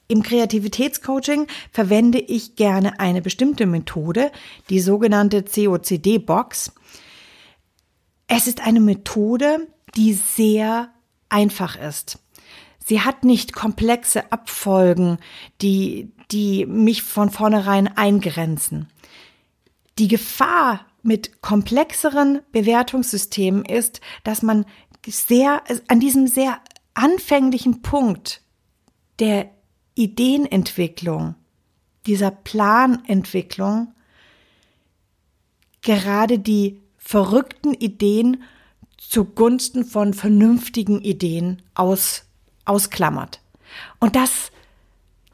Im 0.09 0.23
Kreativitätscoaching 0.23 1.47
verwende 1.71 2.19
ich 2.19 2.57
gerne 2.57 2.99
eine 2.99 3.21
bestimmte 3.21 3.67
Methode, 3.67 4.33
die 4.71 4.81
sogenannte 4.81 5.43
COCD-Box. 5.43 6.73
Es 8.26 8.47
ist 8.47 8.67
eine 8.67 8.81
Methode, 8.81 9.69
die 9.97 10.14
sehr 10.14 10.88
einfach 11.28 11.76
ist. 11.76 12.19
Sie 12.88 13.02
hat 13.02 13.23
nicht 13.23 13.52
komplexe 13.52 14.33
Abfolgen, 14.33 15.18
die, 15.61 16.11
die 16.30 16.64
mich 16.64 17.02
von 17.02 17.28
vornherein 17.28 17.87
eingrenzen. 17.87 18.88
Die 19.99 20.09
Gefahr 20.09 20.87
mit 21.02 21.42
komplexeren 21.42 22.40
Bewertungssystemen 22.50 23.66
ist, 23.66 24.00
dass 24.25 24.40
man 24.40 24.64
sehr, 25.07 25.62
an 25.88 26.00
diesem 26.00 26.28
sehr 26.28 26.62
anfänglichen 26.95 27.83
Punkt 27.83 28.40
der 29.18 29.50
Ideenentwicklung, 29.95 31.35
dieser 32.07 32.30
Planentwicklung, 32.30 33.92
gerade 35.83 36.38
die 36.38 36.80
verrückten 36.97 37.75
Ideen 37.75 38.42
zugunsten 38.97 39.85
von 39.85 40.14
vernünftigen 40.14 41.02
Ideen 41.02 41.61
aus, 41.75 42.27
ausklammert. 42.68 43.40
Und 43.98 44.16
das 44.16 44.50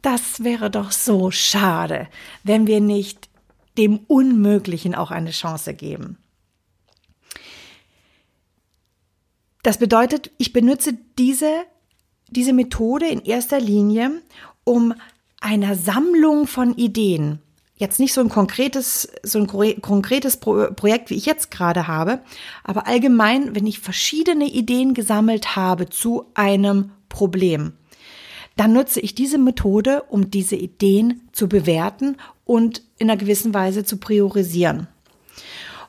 das 0.05 0.45
wäre 0.45 0.71
doch 0.71 0.93
so 0.93 1.31
schade, 1.31 2.09
wenn 2.43 2.67
wir 2.67 2.81
nicht 2.81 3.31
dem 3.79 4.01
Unmöglichen 4.07 4.95
auch 4.95 5.11
eine 5.11 5.31
Chance 5.31 5.73
geben. 5.73 6.19
Das 9.63 9.79
bedeutet, 9.79 10.31
ich 10.37 10.53
benutze 10.53 10.99
diese, 11.19 11.65
diese 12.29 12.53
Methode 12.53 13.07
in 13.07 13.23
erster 13.23 13.59
Linie, 13.59 14.21
um 14.65 14.93
einer 15.41 15.75
Sammlung 15.75 16.47
von 16.47 16.77
Ideen, 16.77 17.39
jetzt 17.77 17.99
nicht 17.99 18.13
so 18.13 18.21
ein 18.21 18.29
konkretes, 18.29 19.09
so 19.23 19.39
ein 19.39 19.47
konkretes 19.47 20.37
Projekt, 20.37 21.09
wie 21.09 21.17
ich 21.17 21.25
jetzt 21.25 21.51
gerade 21.51 21.87
habe, 21.87 22.21
aber 22.63 22.87
allgemein, 22.87 23.55
wenn 23.55 23.67
ich 23.67 23.81
verschiedene 23.81 24.45
Ideen 24.45 24.93
gesammelt 24.93 25.57
habe 25.57 25.89
zu 25.89 26.27
einem 26.35 26.91
Problem, 27.15 27.75
dann 28.57 28.73
nutze 28.73 28.99
ich 28.99 29.15
diese 29.15 29.39
Methode, 29.39 30.03
um 30.09 30.31
diese 30.31 30.57
Ideen 30.57 31.23
zu 31.31 31.49
bewerten 31.49 32.17
und 32.45 32.83
in 32.99 33.09
einer 33.09 33.19
gewissen 33.19 33.55
Weise 33.55 33.85
zu 33.85 33.99
priorisieren. 33.99 34.89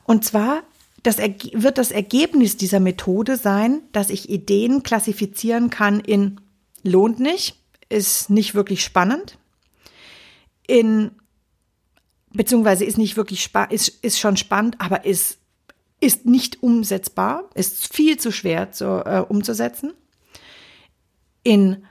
Und 0.04 0.24
zwar 0.24 0.62
das 1.02 1.18
wird 1.18 1.78
das 1.78 1.92
Ergebnis 1.92 2.56
dieser 2.56 2.80
Methode 2.80 3.36
sein, 3.36 3.82
dass 3.92 4.10
ich 4.10 4.28
Ideen 4.28 4.82
klassifizieren 4.82 5.70
kann 5.70 6.00
in 6.00 6.40
lohnt 6.82 7.20
nicht, 7.20 7.56
ist 7.88 8.28
nicht 8.28 8.56
wirklich 8.56 8.82
spannend, 8.82 9.38
in 10.66 11.12
beziehungsweise 12.32 12.84
ist 12.84 12.98
nicht 12.98 13.16
wirklich 13.16 13.48
ist, 13.70 13.88
ist 14.02 14.18
schon 14.18 14.36
spannend, 14.36 14.80
aber 14.80 15.04
ist, 15.04 15.38
ist 16.00 16.26
nicht 16.26 16.62
umsetzbar, 16.62 17.50
ist 17.54 17.94
viel 17.94 18.16
zu 18.16 18.32
schwer 18.32 18.72
zu, 18.72 19.04
äh, 19.06 19.24
umzusetzen. 19.28 19.92
In 21.46 21.86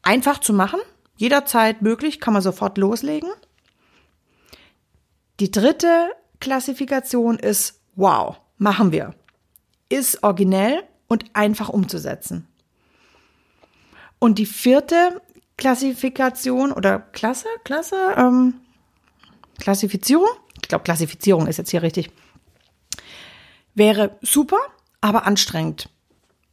einfach 0.00 0.38
zu 0.38 0.54
machen, 0.54 0.80
jederzeit 1.16 1.82
möglich, 1.82 2.18
kann 2.18 2.32
man 2.32 2.40
sofort 2.40 2.78
loslegen. 2.78 3.28
Die 5.38 5.50
dritte 5.50 6.10
Klassifikation 6.40 7.38
ist 7.38 7.82
wow, 7.94 8.40
machen 8.56 8.90
wir. 8.90 9.14
Ist 9.90 10.22
originell 10.22 10.82
und 11.08 11.26
einfach 11.34 11.68
umzusetzen. 11.68 12.48
Und 14.18 14.38
die 14.38 14.46
vierte 14.46 15.20
Klassifikation 15.58 16.72
oder 16.72 17.00
Klasse, 17.00 17.48
Klasse, 17.64 18.14
ähm, 18.16 18.62
Klassifizierung, 19.58 20.30
ich 20.62 20.68
glaube 20.68 20.84
Klassifizierung 20.84 21.48
ist 21.48 21.58
jetzt 21.58 21.70
hier 21.70 21.82
richtig, 21.82 22.10
wäre 23.74 24.16
super, 24.22 24.56
aber 25.02 25.26
anstrengend. 25.26 25.90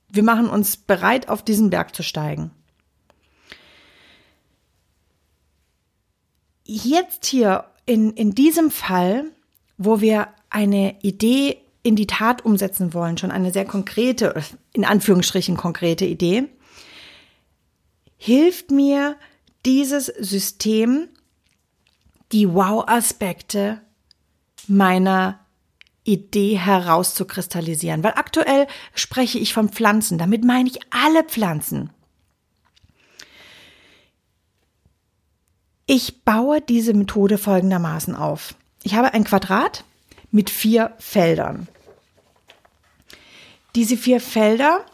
Wir 0.10 0.24
machen 0.24 0.50
uns 0.50 0.78
bereit, 0.78 1.30
auf 1.30 1.44
diesen 1.44 1.70
Berg 1.70 1.96
zu 1.96 2.04
steigen. 2.04 2.52
Jetzt 6.64 7.26
hier 7.26 7.66
in, 7.86 8.12
in 8.12 8.36
diesem 8.36 8.72
Fall, 8.72 9.26
wo 9.78 10.02
wir 10.02 10.30
eine 10.50 11.00
Idee 11.02 11.62
in 11.84 11.96
die 11.96 12.08
Tat 12.08 12.44
umsetzen 12.44 12.94
wollen, 12.94 13.18
schon 13.18 13.32
eine 13.32 13.54
sehr 13.54 13.66
konkrete, 13.66 14.44
in 14.74 14.84
Anführungsstrichen 14.84 15.56
konkrete 15.56 16.06
Idee, 16.06 16.50
hilft 18.18 18.72
mir 18.72 19.16
dieses 19.66 20.08
System, 20.08 21.08
die 22.32 22.54
Wow-Aspekte 22.54 23.82
meiner 24.68 25.40
Idee 26.08 26.58
herauszukristallisieren. 26.58 28.04
Weil 28.04 28.14
aktuell 28.16 28.68
spreche 28.96 29.38
ich 29.38 29.54
von 29.54 29.70
Pflanzen, 29.70 30.18
damit 30.18 30.44
meine 30.44 30.70
ich 30.70 30.80
alle 30.90 31.24
Pflanzen. 31.24 31.92
Ich 35.86 36.24
baue 36.24 36.62
diese 36.62 36.94
Methode 36.94 37.38
folgendermaßen 37.38 38.16
auf. 38.16 38.56
Ich 38.84 38.96
habe 38.96 39.14
ein 39.14 39.24
Quadrat 39.24 39.84
mit 40.32 40.50
vier 40.50 40.94
Feldern. 40.98 41.68
Diese 43.76 43.96
vier 43.96 44.20
Felder 44.20 44.86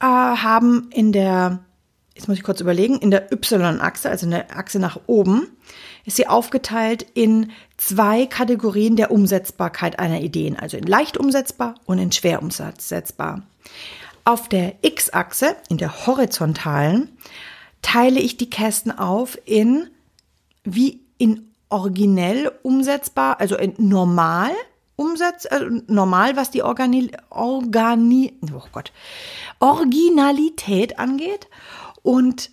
äh, 0.00 0.04
haben 0.06 0.88
in 0.92 1.12
der 1.12 1.64
jetzt 2.14 2.28
muss 2.28 2.36
ich 2.36 2.44
kurz 2.44 2.60
überlegen, 2.60 2.98
in 2.98 3.10
der 3.10 3.32
Y-Achse, 3.32 4.08
also 4.08 4.26
in 4.26 4.30
der 4.30 4.56
Achse 4.56 4.78
nach 4.78 5.00
oben, 5.06 5.48
ist 6.04 6.16
sie 6.16 6.28
aufgeteilt 6.28 7.04
in 7.14 7.50
zwei 7.76 8.26
Kategorien 8.26 8.96
der 8.96 9.10
Umsetzbarkeit 9.10 9.98
einer 9.98 10.20
Ideen, 10.20 10.58
also 10.58 10.76
in 10.76 10.84
leicht 10.84 11.16
umsetzbar 11.16 11.74
und 11.86 11.98
in 11.98 12.12
schwer 12.12 12.42
umsetzbar. 12.42 13.42
Auf 14.24 14.48
der 14.48 14.76
X-Achse, 14.82 15.56
in 15.68 15.78
der 15.78 16.06
horizontalen, 16.06 17.16
teile 17.82 18.20
ich 18.20 18.36
die 18.36 18.48
Kästen 18.48 18.90
auf 18.96 19.38
in 19.44 19.88
wie 20.64 21.00
in 21.18 21.52
originell 21.68 22.50
umsetzbar, 22.62 23.40
also 23.40 23.56
in 23.56 23.74
normal 23.78 24.52
umsetz, 24.96 25.46
also 25.46 25.66
normal, 25.86 26.36
was 26.36 26.50
die 26.50 26.62
Organi, 26.62 27.10
Organi, 27.30 28.38
oh 28.52 28.62
Gott, 28.72 28.92
Originalität 29.58 30.98
angeht 30.98 31.48
und 32.02 32.50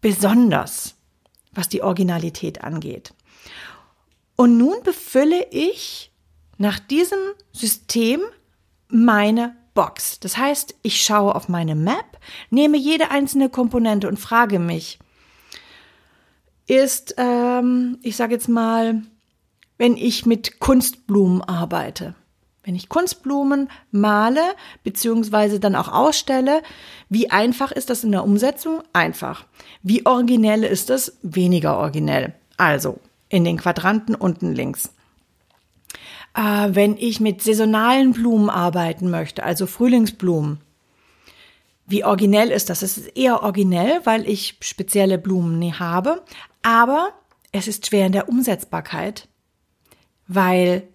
besonders, 0.00 0.96
was 1.54 1.68
die 1.68 1.82
Originalität 1.82 2.62
angeht. 2.64 3.14
Und 4.36 4.58
nun 4.58 4.82
befülle 4.82 5.46
ich 5.50 6.10
nach 6.58 6.78
diesem 6.78 7.18
System 7.52 8.20
meine 8.88 9.56
Box. 9.74 10.20
Das 10.20 10.36
heißt, 10.36 10.76
ich 10.82 11.02
schaue 11.02 11.34
auf 11.34 11.48
meine 11.48 11.74
Map, 11.74 12.18
nehme 12.50 12.76
jede 12.76 13.10
einzelne 13.10 13.48
Komponente 13.48 14.08
und 14.08 14.18
frage 14.18 14.58
mich, 14.58 14.98
ist, 16.66 17.14
ähm, 17.18 17.98
ich 18.02 18.16
sage 18.16 18.34
jetzt 18.34 18.48
mal, 18.48 19.02
wenn 19.76 19.96
ich 19.96 20.24
mit 20.24 20.60
Kunstblumen 20.60 21.42
arbeite, 21.42 22.14
wenn 22.64 22.74
ich 22.74 22.88
Kunstblumen 22.88 23.68
male 23.90 24.42
beziehungsweise 24.82 25.60
dann 25.60 25.76
auch 25.76 25.88
ausstelle, 25.88 26.62
wie 27.08 27.30
einfach 27.30 27.70
ist 27.72 27.90
das 27.90 28.04
in 28.04 28.12
der 28.12 28.24
Umsetzung? 28.24 28.82
Einfach. 28.92 29.44
Wie 29.82 30.06
originell 30.06 30.64
ist 30.64 30.90
das? 30.90 31.18
Weniger 31.22 31.78
originell. 31.78 32.34
Also 32.56 32.98
in 33.28 33.44
den 33.44 33.58
Quadranten 33.58 34.14
unten 34.14 34.54
links. 34.54 34.90
Äh, 36.34 36.70
wenn 36.70 36.96
ich 36.96 37.20
mit 37.20 37.42
saisonalen 37.42 38.12
Blumen 38.12 38.50
arbeiten 38.50 39.10
möchte, 39.10 39.42
also 39.42 39.66
Frühlingsblumen, 39.66 40.58
wie 41.86 42.04
originell 42.04 42.50
ist 42.50 42.70
das? 42.70 42.82
Es 42.82 42.96
ist 42.96 43.16
eher 43.16 43.42
originell, 43.42 44.00
weil 44.04 44.26
ich 44.28 44.56
spezielle 44.60 45.18
Blumen 45.18 45.58
nie 45.58 45.74
habe, 45.74 46.22
aber 46.62 47.12
es 47.52 47.68
ist 47.68 47.86
schwer 47.86 48.06
in 48.06 48.12
der 48.12 48.28
Umsetzbarkeit, 48.28 49.28
weil 50.26 50.88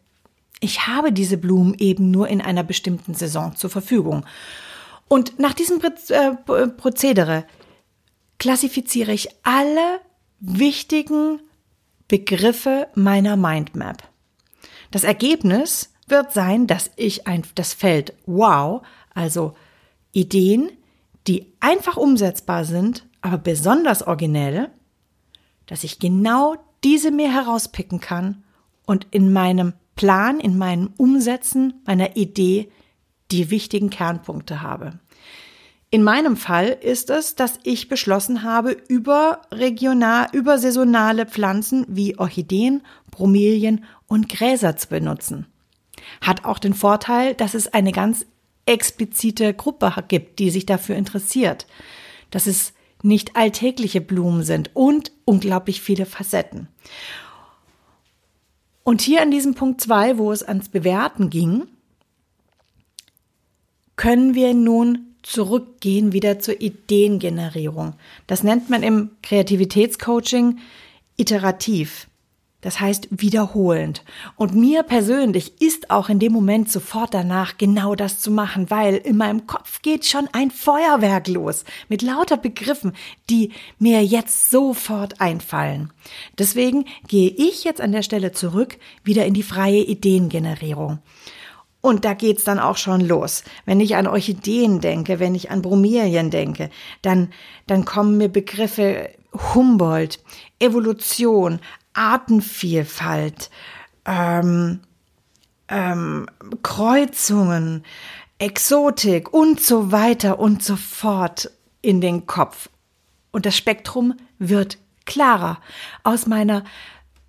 ich 0.59 0.87
habe 0.87 1.11
diese 1.11 1.37
Blumen 1.37 1.75
eben 1.77 2.11
nur 2.11 2.27
in 2.27 2.41
einer 2.41 2.63
bestimmten 2.63 3.13
Saison 3.13 3.55
zur 3.55 3.69
Verfügung. 3.69 4.25
Und 5.07 5.39
nach 5.39 5.53
diesem 5.53 5.81
äh, 5.81 6.67
Prozedere 6.67 7.45
klassifiziere 8.37 9.11
ich 9.11 9.29
alle 9.43 10.01
wichtigen 10.39 11.41
Begriffe 12.07 12.87
meiner 12.95 13.35
Mindmap. 13.37 14.03
Das 14.91 15.03
Ergebnis 15.03 15.93
wird 16.07 16.33
sein, 16.33 16.67
dass 16.67 16.91
ich 16.95 17.27
ein, 17.27 17.43
das 17.55 17.73
Feld 17.73 18.13
Wow, 18.25 18.81
also 19.13 19.55
Ideen, 20.11 20.71
die 21.27 21.53
einfach 21.59 21.97
umsetzbar 21.97 22.65
sind, 22.65 23.05
aber 23.21 23.37
besonders 23.37 24.01
originell, 24.01 24.69
dass 25.67 25.83
ich 25.83 25.99
genau 25.99 26.55
diese 26.83 27.11
mir 27.11 27.31
herauspicken 27.31 27.99
kann 27.99 28.43
und 28.85 29.05
in 29.11 29.31
meinem 29.31 29.73
Plan, 29.99 30.39
in 30.39 30.57
meinem 30.57 30.93
Umsetzen 30.95 31.73
meiner 31.85 32.15
Idee 32.15 32.71
die 33.31 33.51
wichtigen 33.51 33.89
Kernpunkte 33.89 34.61
habe. 34.61 34.97
In 35.89 36.03
meinem 36.03 36.37
Fall 36.37 36.69
ist 36.69 37.09
es, 37.09 37.35
dass 37.35 37.59
ich 37.63 37.89
beschlossen 37.89 38.43
habe, 38.43 38.71
über 38.87 39.41
regional, 39.51 40.29
über 40.31 40.57
saisonale 40.57 41.25
Pflanzen 41.25 41.85
wie 41.89 42.17
Orchideen, 42.17 42.81
Bromelien 43.11 43.83
und 44.07 44.29
Gräser 44.29 44.77
zu 44.77 44.87
benutzen. 44.87 45.47
Hat 46.21 46.45
auch 46.45 46.59
den 46.59 46.75
Vorteil, 46.75 47.33
dass 47.33 47.53
es 47.53 47.67
eine 47.67 47.91
ganz 47.91 48.25
explizite 48.65 49.53
Gruppe 49.53 49.93
gibt, 50.07 50.39
die 50.39 50.49
sich 50.49 50.65
dafür 50.65 50.95
interessiert. 50.95 51.67
Dass 52.31 52.47
es 52.47 52.71
nicht 53.03 53.35
alltägliche 53.35 53.99
Blumen 53.99 54.43
sind 54.43 54.71
und 54.75 55.11
unglaublich 55.25 55.81
viele 55.81 56.05
Facetten. 56.05 56.69
Und 58.89 59.01
hier 59.01 59.21
an 59.21 59.29
diesem 59.29 59.53
Punkt 59.53 59.81
zwei, 59.81 60.17
wo 60.17 60.31
es 60.31 60.41
ans 60.41 60.67
Bewerten 60.67 61.29
ging, 61.29 61.67
können 63.97 64.33
wir 64.33 64.55
nun 64.55 65.13
zurückgehen 65.21 66.11
wieder 66.11 66.39
zur 66.39 66.59
Ideengenerierung. 66.59 67.93
Das 68.25 68.41
nennt 68.41 68.71
man 68.71 68.81
im 68.81 69.11
Kreativitätscoaching 69.21 70.57
iterativ. 71.17 72.07
Das 72.61 72.81
heißt 72.81 73.07
wiederholend. 73.11 74.03
Und 74.35 74.53
mir 74.53 74.83
persönlich 74.83 75.61
ist 75.61 75.91
auch 75.91 76.09
in 76.09 76.19
dem 76.19 76.33
Moment 76.33 76.69
sofort 76.69 77.13
danach 77.13 77.57
genau 77.57 77.95
das 77.95 78.19
zu 78.19 78.31
machen, 78.31 78.69
weil 78.69 78.95
in 78.95 79.15
meinem 79.15 79.47
Kopf 79.47 79.81
geht 79.81 80.05
schon 80.05 80.27
ein 80.33 80.51
Feuerwerk 80.51 81.29
los 81.29 81.63
mit 81.87 82.01
lauter 82.01 82.35
Begriffen, 82.35 82.93
die 83.29 83.53
mir 83.77 84.03
jetzt 84.03 84.49
sofort 84.49 85.21
einfallen. 85.21 85.93
Deswegen 86.37 86.83
gehe 87.07 87.29
ich 87.29 87.63
jetzt 87.63 87.79
an 87.79 87.93
der 87.93 88.03
Stelle 88.03 88.33
zurück 88.33 88.77
wieder 89.05 89.25
in 89.25 89.33
die 89.33 89.43
freie 89.43 89.81
Ideengenerierung. 89.83 90.99
Und 91.81 92.03
da 92.03 92.13
geht's 92.13 92.43
dann 92.43 92.59
auch 92.59 92.75
schon 92.75 92.99
los. 92.99 93.45
Wenn 93.65 93.79
ich 93.79 93.95
an 93.95 94.07
Orchideen 94.07 94.81
denke, 94.81 95.19
wenn 95.19 95.33
ich 95.33 95.49
an 95.49 95.61
Bromelien 95.61 96.29
denke, 96.29 96.69
dann, 97.01 97.31
dann 97.67 97.85
kommen 97.85 98.17
mir 98.17 98.27
Begriffe 98.27 99.11
Humboldt, 99.53 100.19
Evolution, 100.59 101.59
Artenvielfalt, 101.99 103.49
ähm, 104.05 104.79
ähm, 105.67 106.27
Kreuzungen, 106.63 107.83
Exotik 108.39 109.33
und 109.33 109.59
so 109.59 109.91
weiter 109.91 110.39
und 110.39 110.63
so 110.63 110.77
fort 110.77 111.51
in 111.81 111.99
den 111.99 112.25
Kopf. 112.25 112.69
Und 113.31 113.45
das 113.45 113.57
Spektrum 113.57 114.15
wird 114.39 114.77
klarer. 115.05 115.59
Aus 116.03 116.25
meiner 116.25 116.63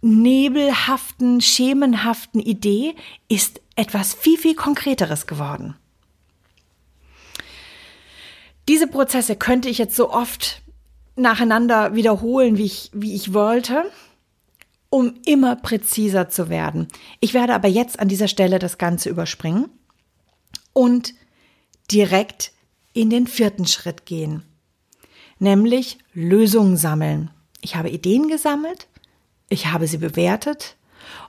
nebelhaften, 0.03 1.41
schemenhaften 1.41 2.41
Idee 2.41 2.95
ist 3.29 3.61
etwas 3.75 4.15
viel, 4.15 4.39
viel 4.39 4.55
Konkreteres 4.55 5.27
geworden. 5.27 5.75
Diese 8.69 8.87
Prozesse 8.87 9.35
könnte 9.35 9.69
ich 9.69 9.79
jetzt 9.79 9.97
so 9.97 10.13
oft 10.13 10.63
nacheinander 11.17 11.95
wiederholen, 11.97 12.57
wie 12.57 12.67
ich, 12.67 12.91
wie 12.95 13.15
ich 13.15 13.35
wollte, 13.35 13.91
um 14.91 15.15
immer 15.25 15.57
präziser 15.57 16.29
zu 16.29 16.49
werden. 16.49 16.89
Ich 17.21 17.33
werde 17.33 17.55
aber 17.55 17.69
jetzt 17.69 17.99
an 17.99 18.09
dieser 18.09 18.29
Stelle 18.29 18.59
das 18.59 18.77
Ganze 18.77 19.09
überspringen 19.09 19.71
und 20.73 21.15
direkt 21.91 22.53
in 22.93 23.09
den 23.09 23.27
vierten 23.27 23.67
Schritt 23.67 24.05
gehen, 24.05 24.43
nämlich 25.39 25.99
Lösungen 26.13 26.77
sammeln. 26.77 27.31
Ich 27.61 27.77
habe 27.77 27.91
Ideen 27.91 28.29
gesammelt, 28.29 28.89
ich 29.49 29.67
habe 29.67 29.87
sie 29.87 29.99
bewertet 29.99 30.77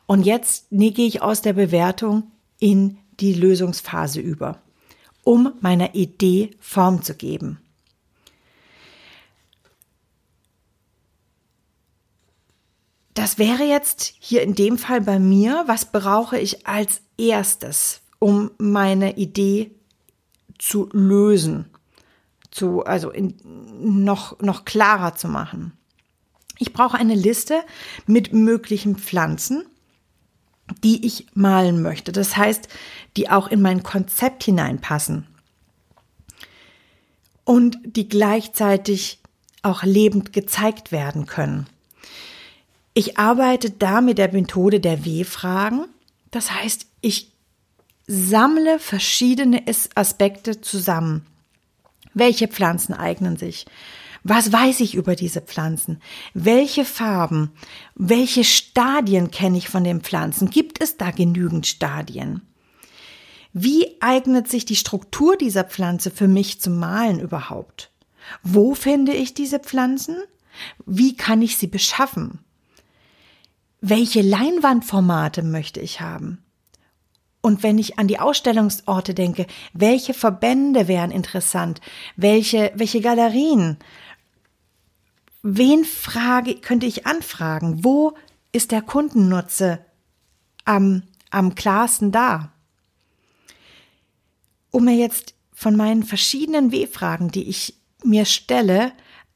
und 0.08 0.24
jetzt 0.26 0.68
gehe 0.72 1.08
ich 1.08 1.22
aus 1.22 1.42
der 1.42 1.54
Bewertung 1.54 2.32
in 2.60 2.98
die 3.20 3.34
Lösungsphase 3.34 4.20
über, 4.20 4.60
um 5.24 5.54
meiner 5.62 5.94
Idee 5.94 6.52
Form 6.60 7.04
zu 7.04 7.14
geben. 7.14 7.60
Das 13.14 13.38
wäre 13.38 13.64
jetzt 13.64 14.14
hier 14.20 14.42
in 14.42 14.56
dem 14.56 14.78
Fall 14.78 15.02
bei 15.02 15.20
mir, 15.20 15.64
was 15.68 15.92
brauche 15.92 16.38
ich 16.38 16.66
als 16.66 17.02
erstes, 17.18 18.02
um 18.20 18.52
meine 18.58 19.18
Idee 19.18 19.72
zu 20.58 20.90
lösen, 20.94 21.66
zu, 22.52 22.86
also 22.86 23.10
in, 23.10 23.36
noch, 24.04 24.40
noch 24.40 24.64
klarer 24.64 25.16
zu 25.16 25.28
machen. 25.28 25.74
Ich 26.60 26.74
brauche 26.74 26.98
eine 26.98 27.16
Liste 27.16 27.62
mit 28.06 28.34
möglichen 28.34 28.96
Pflanzen, 28.96 29.66
die 30.84 31.06
ich 31.06 31.26
malen 31.34 31.82
möchte. 31.82 32.12
Das 32.12 32.38
heißt, 32.38 32.70
die 33.18 33.30
auch 33.30 33.48
in 33.48 33.62
mein 33.62 33.84
Konzept 33.84 34.44
hineinpassen 34.44 35.28
und 37.44 37.78
die 37.84 38.08
gleichzeitig 38.08 39.20
auch 39.64 39.84
lebend 39.84 40.34
gezeigt 40.34 40.92
werden 40.92 41.26
können. 41.26 41.68
Ich 42.94 43.18
arbeite 43.18 43.72
da 43.72 44.02
mit 44.02 44.18
der 44.18 44.32
Methode 44.34 44.80
der 44.80 45.06
W-Fragen. 45.06 45.86
Das 46.30 46.52
heißt, 46.52 46.88
ich 47.02 47.32
sammle 48.08 48.80
verschiedene 48.80 49.64
Aspekte 49.96 50.60
zusammen. 50.62 51.26
Welche 52.14 52.50
Pflanzen 52.50 52.94
eignen 52.94 53.38
sich? 53.38 53.66
Was 54.24 54.52
weiß 54.52 54.82
ich 54.82 54.94
über 54.96 55.16
diese 55.16 55.42
Pflanzen? 55.42 56.02
Welche 56.34 56.86
Farben? 56.86 57.52
Welche 57.96 58.44
Stadien 58.44 59.32
kenne 59.32 59.58
ich 59.58 59.70
von 59.70 59.84
den 59.84 60.02
Pflanzen? 60.02 60.50
Gibt 60.50 60.84
es 60.84 60.98
da 60.98 61.12
genügend 61.12 61.66
Stadien? 61.66 62.42
Wie 63.54 64.02
eignet 64.02 64.48
sich 64.48 64.66
die 64.66 64.76
Struktur 64.76 65.38
dieser 65.38 65.64
Pflanze 65.64 66.12
für 66.12 66.28
mich 66.28 66.62
zum 66.62 66.78
Malen 66.78 67.20
überhaupt? 67.20 67.90
Wo 68.44 68.76
finde 68.76 69.14
ich 69.14 69.34
diese 69.34 69.60
Pflanzen? 69.60 70.18
Wie 70.86 71.16
kann 71.16 71.42
ich 71.42 71.58
sie 71.58 71.68
beschaffen? 71.68 72.40
Welche 73.82 74.22
Leinwandformate 74.22 75.42
möchte 75.42 75.80
ich 75.80 76.02
haben? 76.02 76.44
Und 77.42 77.64
wenn 77.64 77.80
ich 77.80 77.98
an 77.98 78.08
die 78.08 78.20
Ausstellungsorte 78.20 79.16
denke, 79.16 79.48
welche 79.74 80.14
Verbände 80.14 80.88
wären 80.88 81.10
interessant? 81.10 81.82
Welche, 82.16 82.72
welche 82.76 83.02
Galerien? 83.02 83.78
Wen 85.42 85.84
frage, 85.84 86.56
könnte 86.56 86.86
ich 86.86 87.08
anfragen? 87.08 87.84
Wo 87.84 88.14
ist 88.52 88.72
der 88.72 88.84
Kundennutze 88.84 89.84
am, 90.66 91.02
am 91.32 91.56
klarsten 91.56 92.12
da? 92.12 92.52
Um 94.70 94.86
mir 94.86 94.96
jetzt 94.96 95.34
von 95.52 95.76
meinen 95.76 96.04
verschiedenen 96.04 96.72
W-Fragen, 96.72 97.32
die 97.32 97.50
ich 97.50 97.74
mir 98.04 98.26
stelle, 98.26 98.92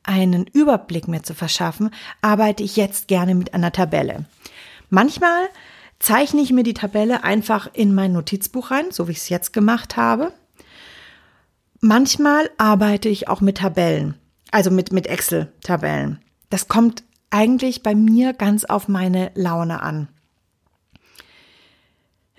einen 0.08 0.46
Überblick 0.48 1.08
mir 1.08 1.24
zu 1.24 1.34
verschaffen, 1.34 1.92
arbeite 2.22 2.64
ich 2.64 2.76
jetzt 2.76 3.08
gerne 3.08 3.36
mit 3.36 3.54
einer 3.54 3.72
Tabelle. 3.72 4.26
Manchmal 4.90 5.48
zeichne 6.00 6.42
ich 6.42 6.52
mir 6.52 6.64
die 6.64 6.74
Tabelle 6.74 7.24
einfach 7.24 7.70
in 7.74 7.94
mein 7.94 8.14
Notizbuch 8.14 8.72
rein, 8.72 8.92
so 8.92 9.08
wie 9.08 9.14
ich 9.14 9.20
es 9.20 9.30
jetzt 9.30 9.54
gemacht 9.54 9.98
habe. 9.98 10.32
Manchmal 11.80 12.50
arbeite 12.58 13.10
ich 13.10 13.28
auch 13.28 13.42
mit 13.42 13.58
Tabellen 13.58 14.16
also 14.56 14.72
mit, 14.72 14.94
mit 14.94 15.06
Excel-Tabellen. 15.06 16.20
Das 16.50 16.70
kommt 16.70 17.04
eigentlich 17.30 17.84
bei 17.84 17.94
mir 17.94 18.32
ganz 18.32 18.64
auf 18.64 18.88
meine 18.88 19.32
Laune 19.36 19.82
an. 19.82 20.08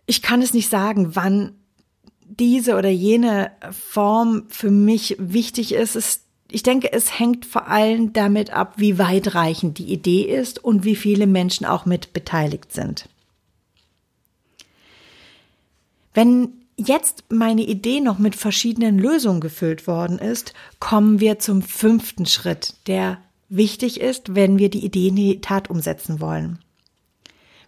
Ich 0.06 0.22
kann 0.22 0.40
es 0.40 0.54
nicht 0.54 0.70
sagen, 0.70 1.14
wann 1.14 1.56
diese 2.24 2.76
oder 2.76 2.88
jene 2.88 3.52
Form 3.70 4.44
für 4.48 4.70
mich 4.70 5.16
wichtig 5.18 5.74
ist. 5.74 5.94
Es, 5.94 6.22
ich 6.50 6.62
denke, 6.62 6.92
es 6.92 7.18
hängt 7.18 7.44
vor 7.44 7.68
allem 7.68 8.12
damit 8.12 8.50
ab, 8.50 8.74
wie 8.76 8.98
weitreichend 8.98 9.78
die 9.78 9.92
Idee 9.92 10.22
ist 10.22 10.62
und 10.62 10.84
wie 10.84 10.96
viele 10.96 11.26
Menschen 11.26 11.66
auch 11.66 11.86
mit 11.86 12.12
beteiligt 12.12 12.72
sind. 12.72 13.08
Wenn 16.14 16.48
jetzt 16.76 17.24
meine 17.30 17.62
Idee 17.62 18.00
noch 18.00 18.18
mit 18.18 18.36
verschiedenen 18.36 18.98
Lösungen 18.98 19.40
gefüllt 19.40 19.86
worden 19.86 20.18
ist, 20.18 20.54
kommen 20.78 21.20
wir 21.20 21.38
zum 21.38 21.62
fünften 21.62 22.26
Schritt, 22.26 22.74
der 22.86 23.18
wichtig 23.48 24.00
ist, 24.00 24.34
wenn 24.34 24.58
wir 24.58 24.70
die 24.70 24.84
Idee 24.84 25.08
in 25.08 25.16
die 25.16 25.40
Tat 25.40 25.68
umsetzen 25.68 26.20
wollen. 26.20 26.58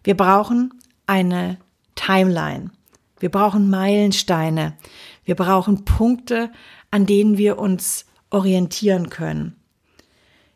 Wir 0.05 0.17
brauchen 0.17 0.73
eine 1.07 1.59
Timeline. 1.95 2.71
Wir 3.19 3.31
brauchen 3.31 3.69
Meilensteine. 3.71 4.77
Wir 5.25 5.35
brauchen 5.35 5.85
Punkte, 5.85 6.51
an 6.91 7.07
denen 7.07 7.37
wir 7.37 7.59
uns 7.59 8.07
orientieren 8.31 9.11
können. 9.11 9.57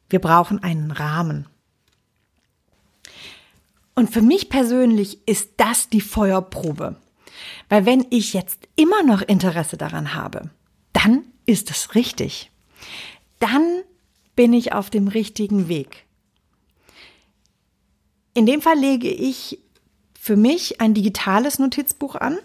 Wir 0.09 0.21
brauchen 0.21 0.63
einen 0.63 0.91
Rahmen. 0.91 1.47
Und 3.95 4.11
für 4.11 4.23
mich 4.23 4.49
persönlich 4.49 5.27
ist 5.27 5.53
das 5.57 5.89
die 5.89 6.01
Feuerprobe. 6.01 6.97
Weil 7.69 7.87
wenn 7.87 8.07
ich 8.11 8.33
jetzt 8.33 8.69
immer 8.77 9.03
noch 9.03 9.23
Interesse 9.23 9.77
daran 9.77 10.15
habe, 10.15 10.51
dann 10.93 11.25
ist 11.47 11.71
es 11.71 11.95
richtig. 11.95 12.51
Dann 13.39 13.83
bin 14.37 14.53
ich 14.53 14.73
auf 14.73 14.91
dem 14.91 15.09
richtigen 15.09 15.69
Weg. 15.69 16.05
In 18.35 18.47
dem 18.47 18.63
Fall 18.63 18.79
lege 18.79 19.09
ich 19.09 19.59
für 20.19 20.37
mich 20.37 20.81
ein 20.81 20.95
digitales 20.95 21.59
Notizbuch 21.59 22.15
an, 22.15 22.39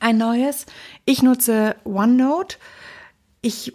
ein 0.00 0.16
neues. 0.18 0.66
Ich 1.04 1.22
nutze 1.22 1.76
OneNote. 1.84 2.56
Ich 3.42 3.72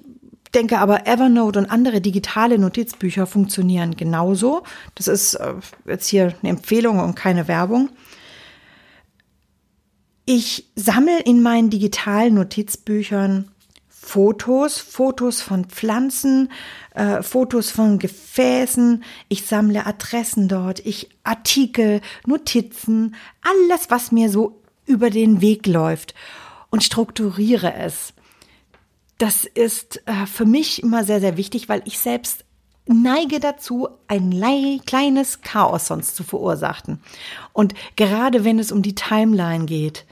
denke 0.53 0.79
aber, 0.79 1.07
Evernote 1.07 1.59
und 1.59 1.71
andere 1.71 2.01
digitale 2.01 2.57
Notizbücher 2.57 3.25
funktionieren 3.25 3.95
genauso. 3.95 4.63
Das 4.95 5.07
ist 5.07 5.35
äh, 5.35 5.53
jetzt 5.85 6.07
hier 6.07 6.33
eine 6.41 6.49
Empfehlung 6.49 6.99
und 6.99 7.15
keine 7.15 7.47
Werbung. 7.47 7.89
Ich 10.25 10.71
sammle 10.75 11.19
in 11.21 11.41
meinen 11.41 11.69
digitalen 11.69 12.35
Notizbüchern 12.35 13.51
Fotos, 13.87 14.79
Fotos 14.79 15.41
von 15.41 15.65
Pflanzen, 15.65 16.51
äh, 16.95 17.21
Fotos 17.21 17.71
von 17.71 17.99
Gefäßen. 17.99 19.03
Ich 19.29 19.45
sammle 19.45 19.85
Adressen 19.85 20.47
dort, 20.47 20.79
ich 20.85 21.09
Artikel, 21.23 22.01
Notizen, 22.25 23.15
alles, 23.41 23.89
was 23.89 24.11
mir 24.11 24.29
so 24.29 24.61
über 24.85 25.09
den 25.09 25.39
Weg 25.41 25.67
läuft 25.67 26.15
und 26.69 26.83
strukturiere 26.83 27.73
es. 27.75 28.13
Das 29.21 29.45
ist 29.45 30.01
äh, 30.07 30.25
für 30.25 30.45
mich 30.45 30.81
immer 30.81 31.03
sehr, 31.03 31.19
sehr 31.19 31.37
wichtig, 31.37 31.69
weil 31.69 31.83
ich 31.85 31.99
selbst 31.99 32.43
neige 32.87 33.39
dazu, 33.39 33.87
ein 34.07 34.31
kleines 34.83 35.41
Chaos 35.41 35.85
sonst 35.85 36.15
zu 36.15 36.23
verursachen. 36.23 37.03
Und 37.53 37.75
gerade 37.97 38.43
wenn 38.43 38.57
es 38.57 38.71
um 38.71 38.81
die 38.81 38.95
Timeline 38.95 39.67
geht, 39.67 40.07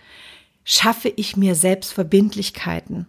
schaffe 0.64 1.10
ich 1.10 1.36
mir 1.36 1.56
selbst 1.56 1.92
Verbindlichkeiten. 1.92 3.08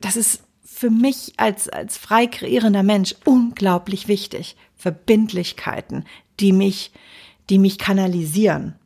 Das 0.00 0.14
ist 0.14 0.44
für 0.64 0.90
mich 0.90 1.32
als, 1.38 1.68
als 1.68 1.98
frei 1.98 2.28
kreierender 2.28 2.84
Mensch 2.84 3.16
unglaublich 3.24 4.06
wichtig. 4.06 4.54
Verbindlichkeiten, 4.76 6.04
die 6.38 6.52
mich, 6.52 6.92
die 7.50 7.58
mich 7.58 7.78
kanalisieren. 7.78 8.76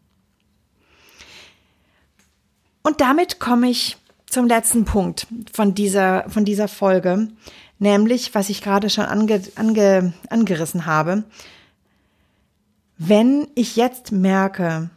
Und 2.82 3.02
damit 3.02 3.40
komme 3.40 3.68
ich 3.68 3.98
zum 4.30 4.46
letzten 4.46 4.84
Punkt 4.84 5.26
von 5.52 5.74
dieser, 5.74 6.28
von 6.30 6.44
dieser 6.44 6.68
Folge, 6.68 7.28
nämlich, 7.78 8.34
was 8.34 8.48
ich 8.48 8.62
gerade 8.62 8.90
schon 8.90 9.04
ange, 9.04 9.42
ange, 9.56 10.12
angerissen 10.28 10.86
habe. 10.86 11.24
Wenn 12.96 13.48
ich 13.54 13.76
jetzt 13.76 14.12
merke, 14.12 14.90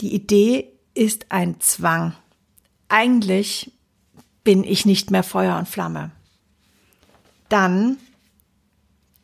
die 0.00 0.14
Idee 0.14 0.72
ist 0.94 1.26
ein 1.30 1.60
Zwang. 1.60 2.14
Eigentlich 2.88 3.72
bin 4.44 4.64
ich 4.64 4.84
nicht 4.84 5.10
mehr 5.10 5.22
Feuer 5.22 5.56
und 5.58 5.68
Flamme. 5.68 6.10
Dann, 7.48 7.96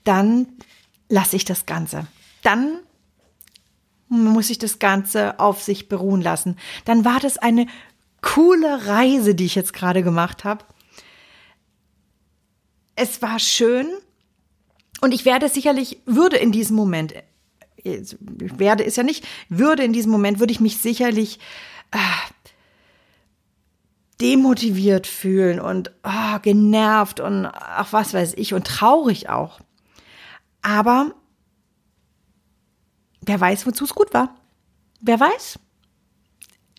dann 0.04 0.46
lasse 1.08 1.36
ich 1.36 1.44
das 1.44 1.66
Ganze. 1.66 2.06
Dann 2.42 2.78
muss 4.08 4.50
ich 4.50 4.58
das 4.58 4.78
Ganze 4.78 5.40
auf 5.40 5.62
sich 5.62 5.88
beruhen 5.88 6.22
lassen. 6.22 6.56
Dann 6.84 7.04
war 7.04 7.20
das 7.20 7.38
eine 7.38 7.66
coole 8.24 8.86
Reise, 8.86 9.34
die 9.34 9.44
ich 9.44 9.54
jetzt 9.54 9.74
gerade 9.74 10.02
gemacht 10.02 10.44
habe. 10.44 10.64
Es 12.96 13.20
war 13.22 13.38
schön 13.38 13.86
und 15.00 15.12
ich 15.12 15.24
werde 15.24 15.48
sicherlich, 15.48 16.00
würde 16.06 16.36
in 16.36 16.50
diesem 16.50 16.74
Moment, 16.74 17.14
werde 17.84 18.84
es 18.84 18.96
ja 18.96 19.02
nicht, 19.02 19.26
würde 19.48 19.84
in 19.84 19.92
diesem 19.92 20.10
Moment, 20.10 20.40
würde 20.40 20.52
ich 20.52 20.60
mich 20.60 20.78
sicherlich 20.78 21.38
äh, 21.90 21.98
demotiviert 24.20 25.06
fühlen 25.06 25.60
und 25.60 25.92
oh, 26.02 26.38
genervt 26.40 27.20
und 27.20 27.46
ach 27.46 27.92
was 27.92 28.14
weiß 28.14 28.34
ich 28.34 28.54
und 28.54 28.66
traurig 28.66 29.28
auch. 29.28 29.60
Aber 30.62 31.12
wer 33.20 33.38
weiß, 33.38 33.66
wozu 33.66 33.84
es 33.84 33.94
gut 33.94 34.14
war. 34.14 34.34
Wer 35.00 35.20
weiß? 35.20 35.58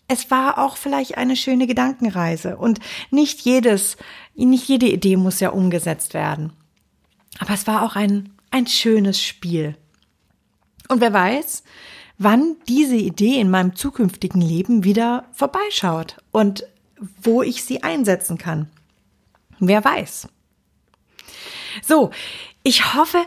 Es 0.08 0.30
war 0.30 0.58
auch 0.58 0.76
vielleicht 0.76 1.18
eine 1.18 1.36
schöne 1.36 1.66
Gedankenreise 1.66 2.56
und 2.56 2.78
nicht 3.10 3.40
jedes, 3.40 3.96
nicht 4.34 4.68
jede 4.68 4.86
Idee 4.86 5.16
muss 5.16 5.40
ja 5.40 5.50
umgesetzt 5.50 6.14
werden. 6.14 6.52
Aber 7.38 7.54
es 7.54 7.66
war 7.66 7.82
auch 7.82 7.96
ein, 7.96 8.30
ein 8.50 8.66
schönes 8.66 9.20
Spiel. 9.20 9.76
Und 10.88 11.00
wer 11.00 11.12
weiß, 11.12 11.64
wann 12.18 12.56
diese 12.68 12.96
Idee 12.96 13.40
in 13.40 13.50
meinem 13.50 13.74
zukünftigen 13.74 14.40
Leben 14.40 14.84
wieder 14.84 15.24
vorbeischaut 15.32 16.16
und 16.30 16.64
wo 17.20 17.42
ich 17.42 17.64
sie 17.64 17.82
einsetzen 17.82 18.38
kann. 18.38 18.70
Wer 19.58 19.84
weiß. 19.84 20.28
So, 21.82 22.10
ich 22.62 22.94
hoffe, 22.94 23.26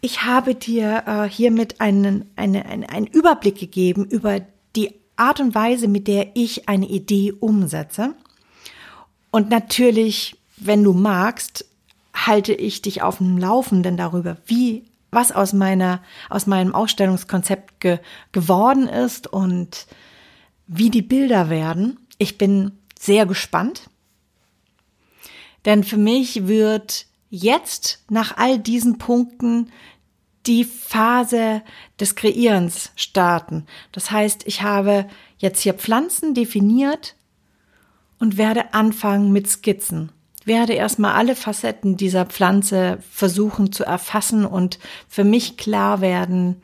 ich 0.00 0.22
habe 0.22 0.54
dir 0.54 1.04
äh, 1.06 1.28
hiermit 1.28 1.80
einen, 1.80 2.30
eine, 2.36 2.66
eine, 2.66 2.88
einen 2.88 3.06
Überblick 3.06 3.58
gegeben 3.58 4.04
über 4.04 4.40
die 4.76 4.94
Art 5.20 5.40
und 5.40 5.54
Weise, 5.54 5.86
mit 5.86 6.08
der 6.08 6.34
ich 6.34 6.68
eine 6.68 6.86
Idee 6.86 7.32
umsetze. 7.32 8.14
Und 9.30 9.50
natürlich, 9.50 10.36
wenn 10.56 10.82
du 10.82 10.92
magst, 10.92 11.66
halte 12.14 12.52
ich 12.52 12.82
dich 12.82 13.02
auf 13.02 13.18
dem 13.18 13.38
Laufenden 13.38 13.96
darüber, 13.96 14.38
wie 14.46 14.84
was 15.12 15.32
aus 15.32 15.52
meiner 15.52 16.02
aus 16.28 16.46
meinem 16.46 16.74
Ausstellungskonzept 16.74 17.80
ge, 17.80 17.98
geworden 18.32 18.86
ist 18.88 19.26
und 19.26 19.86
wie 20.66 20.90
die 20.90 21.02
Bilder 21.02 21.50
werden. 21.50 21.98
Ich 22.18 22.38
bin 22.38 22.72
sehr 22.98 23.26
gespannt. 23.26 23.90
Denn 25.64 25.84
für 25.84 25.96
mich 25.96 26.46
wird 26.46 27.06
jetzt 27.28 28.04
nach 28.08 28.36
all 28.36 28.58
diesen 28.58 28.98
Punkten 28.98 29.70
die 30.46 30.64
Phase 30.64 31.62
des 31.98 32.16
Kreierens 32.16 32.92
starten. 32.96 33.66
Das 33.92 34.10
heißt, 34.10 34.46
ich 34.46 34.62
habe 34.62 35.06
jetzt 35.38 35.60
hier 35.60 35.74
Pflanzen 35.74 36.34
definiert 36.34 37.14
und 38.18 38.36
werde 38.36 38.74
anfangen 38.74 39.32
mit 39.32 39.48
Skizzen. 39.48 40.12
Werde 40.44 40.72
erstmal 40.72 41.14
alle 41.14 41.36
Facetten 41.36 41.96
dieser 41.96 42.24
Pflanze 42.26 42.98
versuchen 43.10 43.72
zu 43.72 43.84
erfassen 43.84 44.46
und 44.46 44.78
für 45.08 45.24
mich 45.24 45.56
klar 45.56 46.00
werden, 46.00 46.62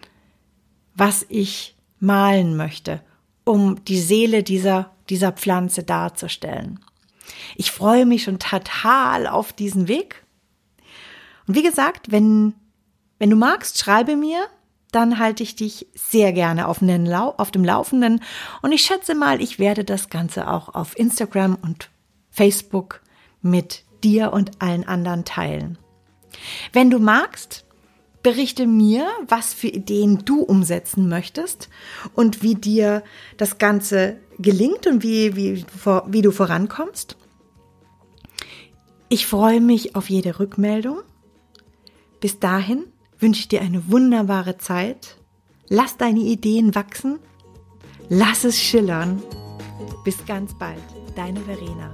was 0.94 1.26
ich 1.28 1.76
malen 2.00 2.56
möchte, 2.56 3.02
um 3.44 3.84
die 3.84 4.00
Seele 4.00 4.42
dieser 4.42 4.96
dieser 5.08 5.32
Pflanze 5.32 5.82
darzustellen. 5.82 6.80
Ich 7.56 7.70
freue 7.70 8.06
mich 8.06 8.24
schon 8.24 8.38
total 8.38 9.26
auf 9.26 9.52
diesen 9.52 9.88
Weg. 9.88 10.24
Und 11.46 11.56
wie 11.56 11.62
gesagt, 11.62 12.10
wenn, 12.10 12.54
wenn 13.18 13.30
du 13.30 13.36
magst, 13.36 13.78
schreibe 13.78 14.16
mir, 14.16 14.46
dann 14.92 15.18
halte 15.18 15.42
ich 15.42 15.56
dich 15.56 15.86
sehr 15.94 16.32
gerne 16.32 16.68
auf, 16.68 16.78
dem 16.78 17.64
Laufenden. 17.64 18.22
Und 18.62 18.72
ich 18.72 18.82
schätze 18.82 19.14
mal, 19.14 19.40
ich 19.42 19.58
werde 19.58 19.84
das 19.84 20.08
Ganze 20.08 20.48
auch 20.48 20.74
auf 20.74 20.98
Instagram 20.98 21.56
und 21.60 21.90
Facebook 22.30 23.02
mit 23.42 23.84
dir 24.04 24.32
und 24.32 24.62
allen 24.62 24.86
anderen 24.86 25.24
teilen. 25.24 25.78
Wenn 26.72 26.90
du 26.90 26.98
magst, 26.98 27.66
Berichte 28.26 28.66
mir, 28.66 29.08
was 29.28 29.54
für 29.54 29.68
Ideen 29.68 30.24
du 30.24 30.42
umsetzen 30.42 31.08
möchtest 31.08 31.68
und 32.12 32.42
wie 32.42 32.56
dir 32.56 33.04
das 33.36 33.58
Ganze 33.58 34.18
gelingt 34.40 34.88
und 34.88 35.04
wie, 35.04 35.36
wie, 35.36 35.64
wie 36.08 36.22
du 36.22 36.32
vorankommst. 36.32 37.16
Ich 39.08 39.28
freue 39.28 39.60
mich 39.60 39.94
auf 39.94 40.10
jede 40.10 40.40
Rückmeldung. 40.40 41.02
Bis 42.18 42.40
dahin 42.40 42.86
wünsche 43.18 43.48
dir 43.48 43.60
eine 43.60 43.90
wunderbare 43.90 44.58
Zeit. 44.58 45.16
Lass 45.68 45.96
deine 45.96 46.20
Ideen 46.20 46.74
wachsen. 46.74 47.18
Lass 48.08 48.44
es 48.44 48.60
schillern. 48.60 49.22
Bis 50.04 50.24
ganz 50.26 50.54
bald. 50.54 50.82
Deine 51.16 51.40
Verena. 51.40 51.92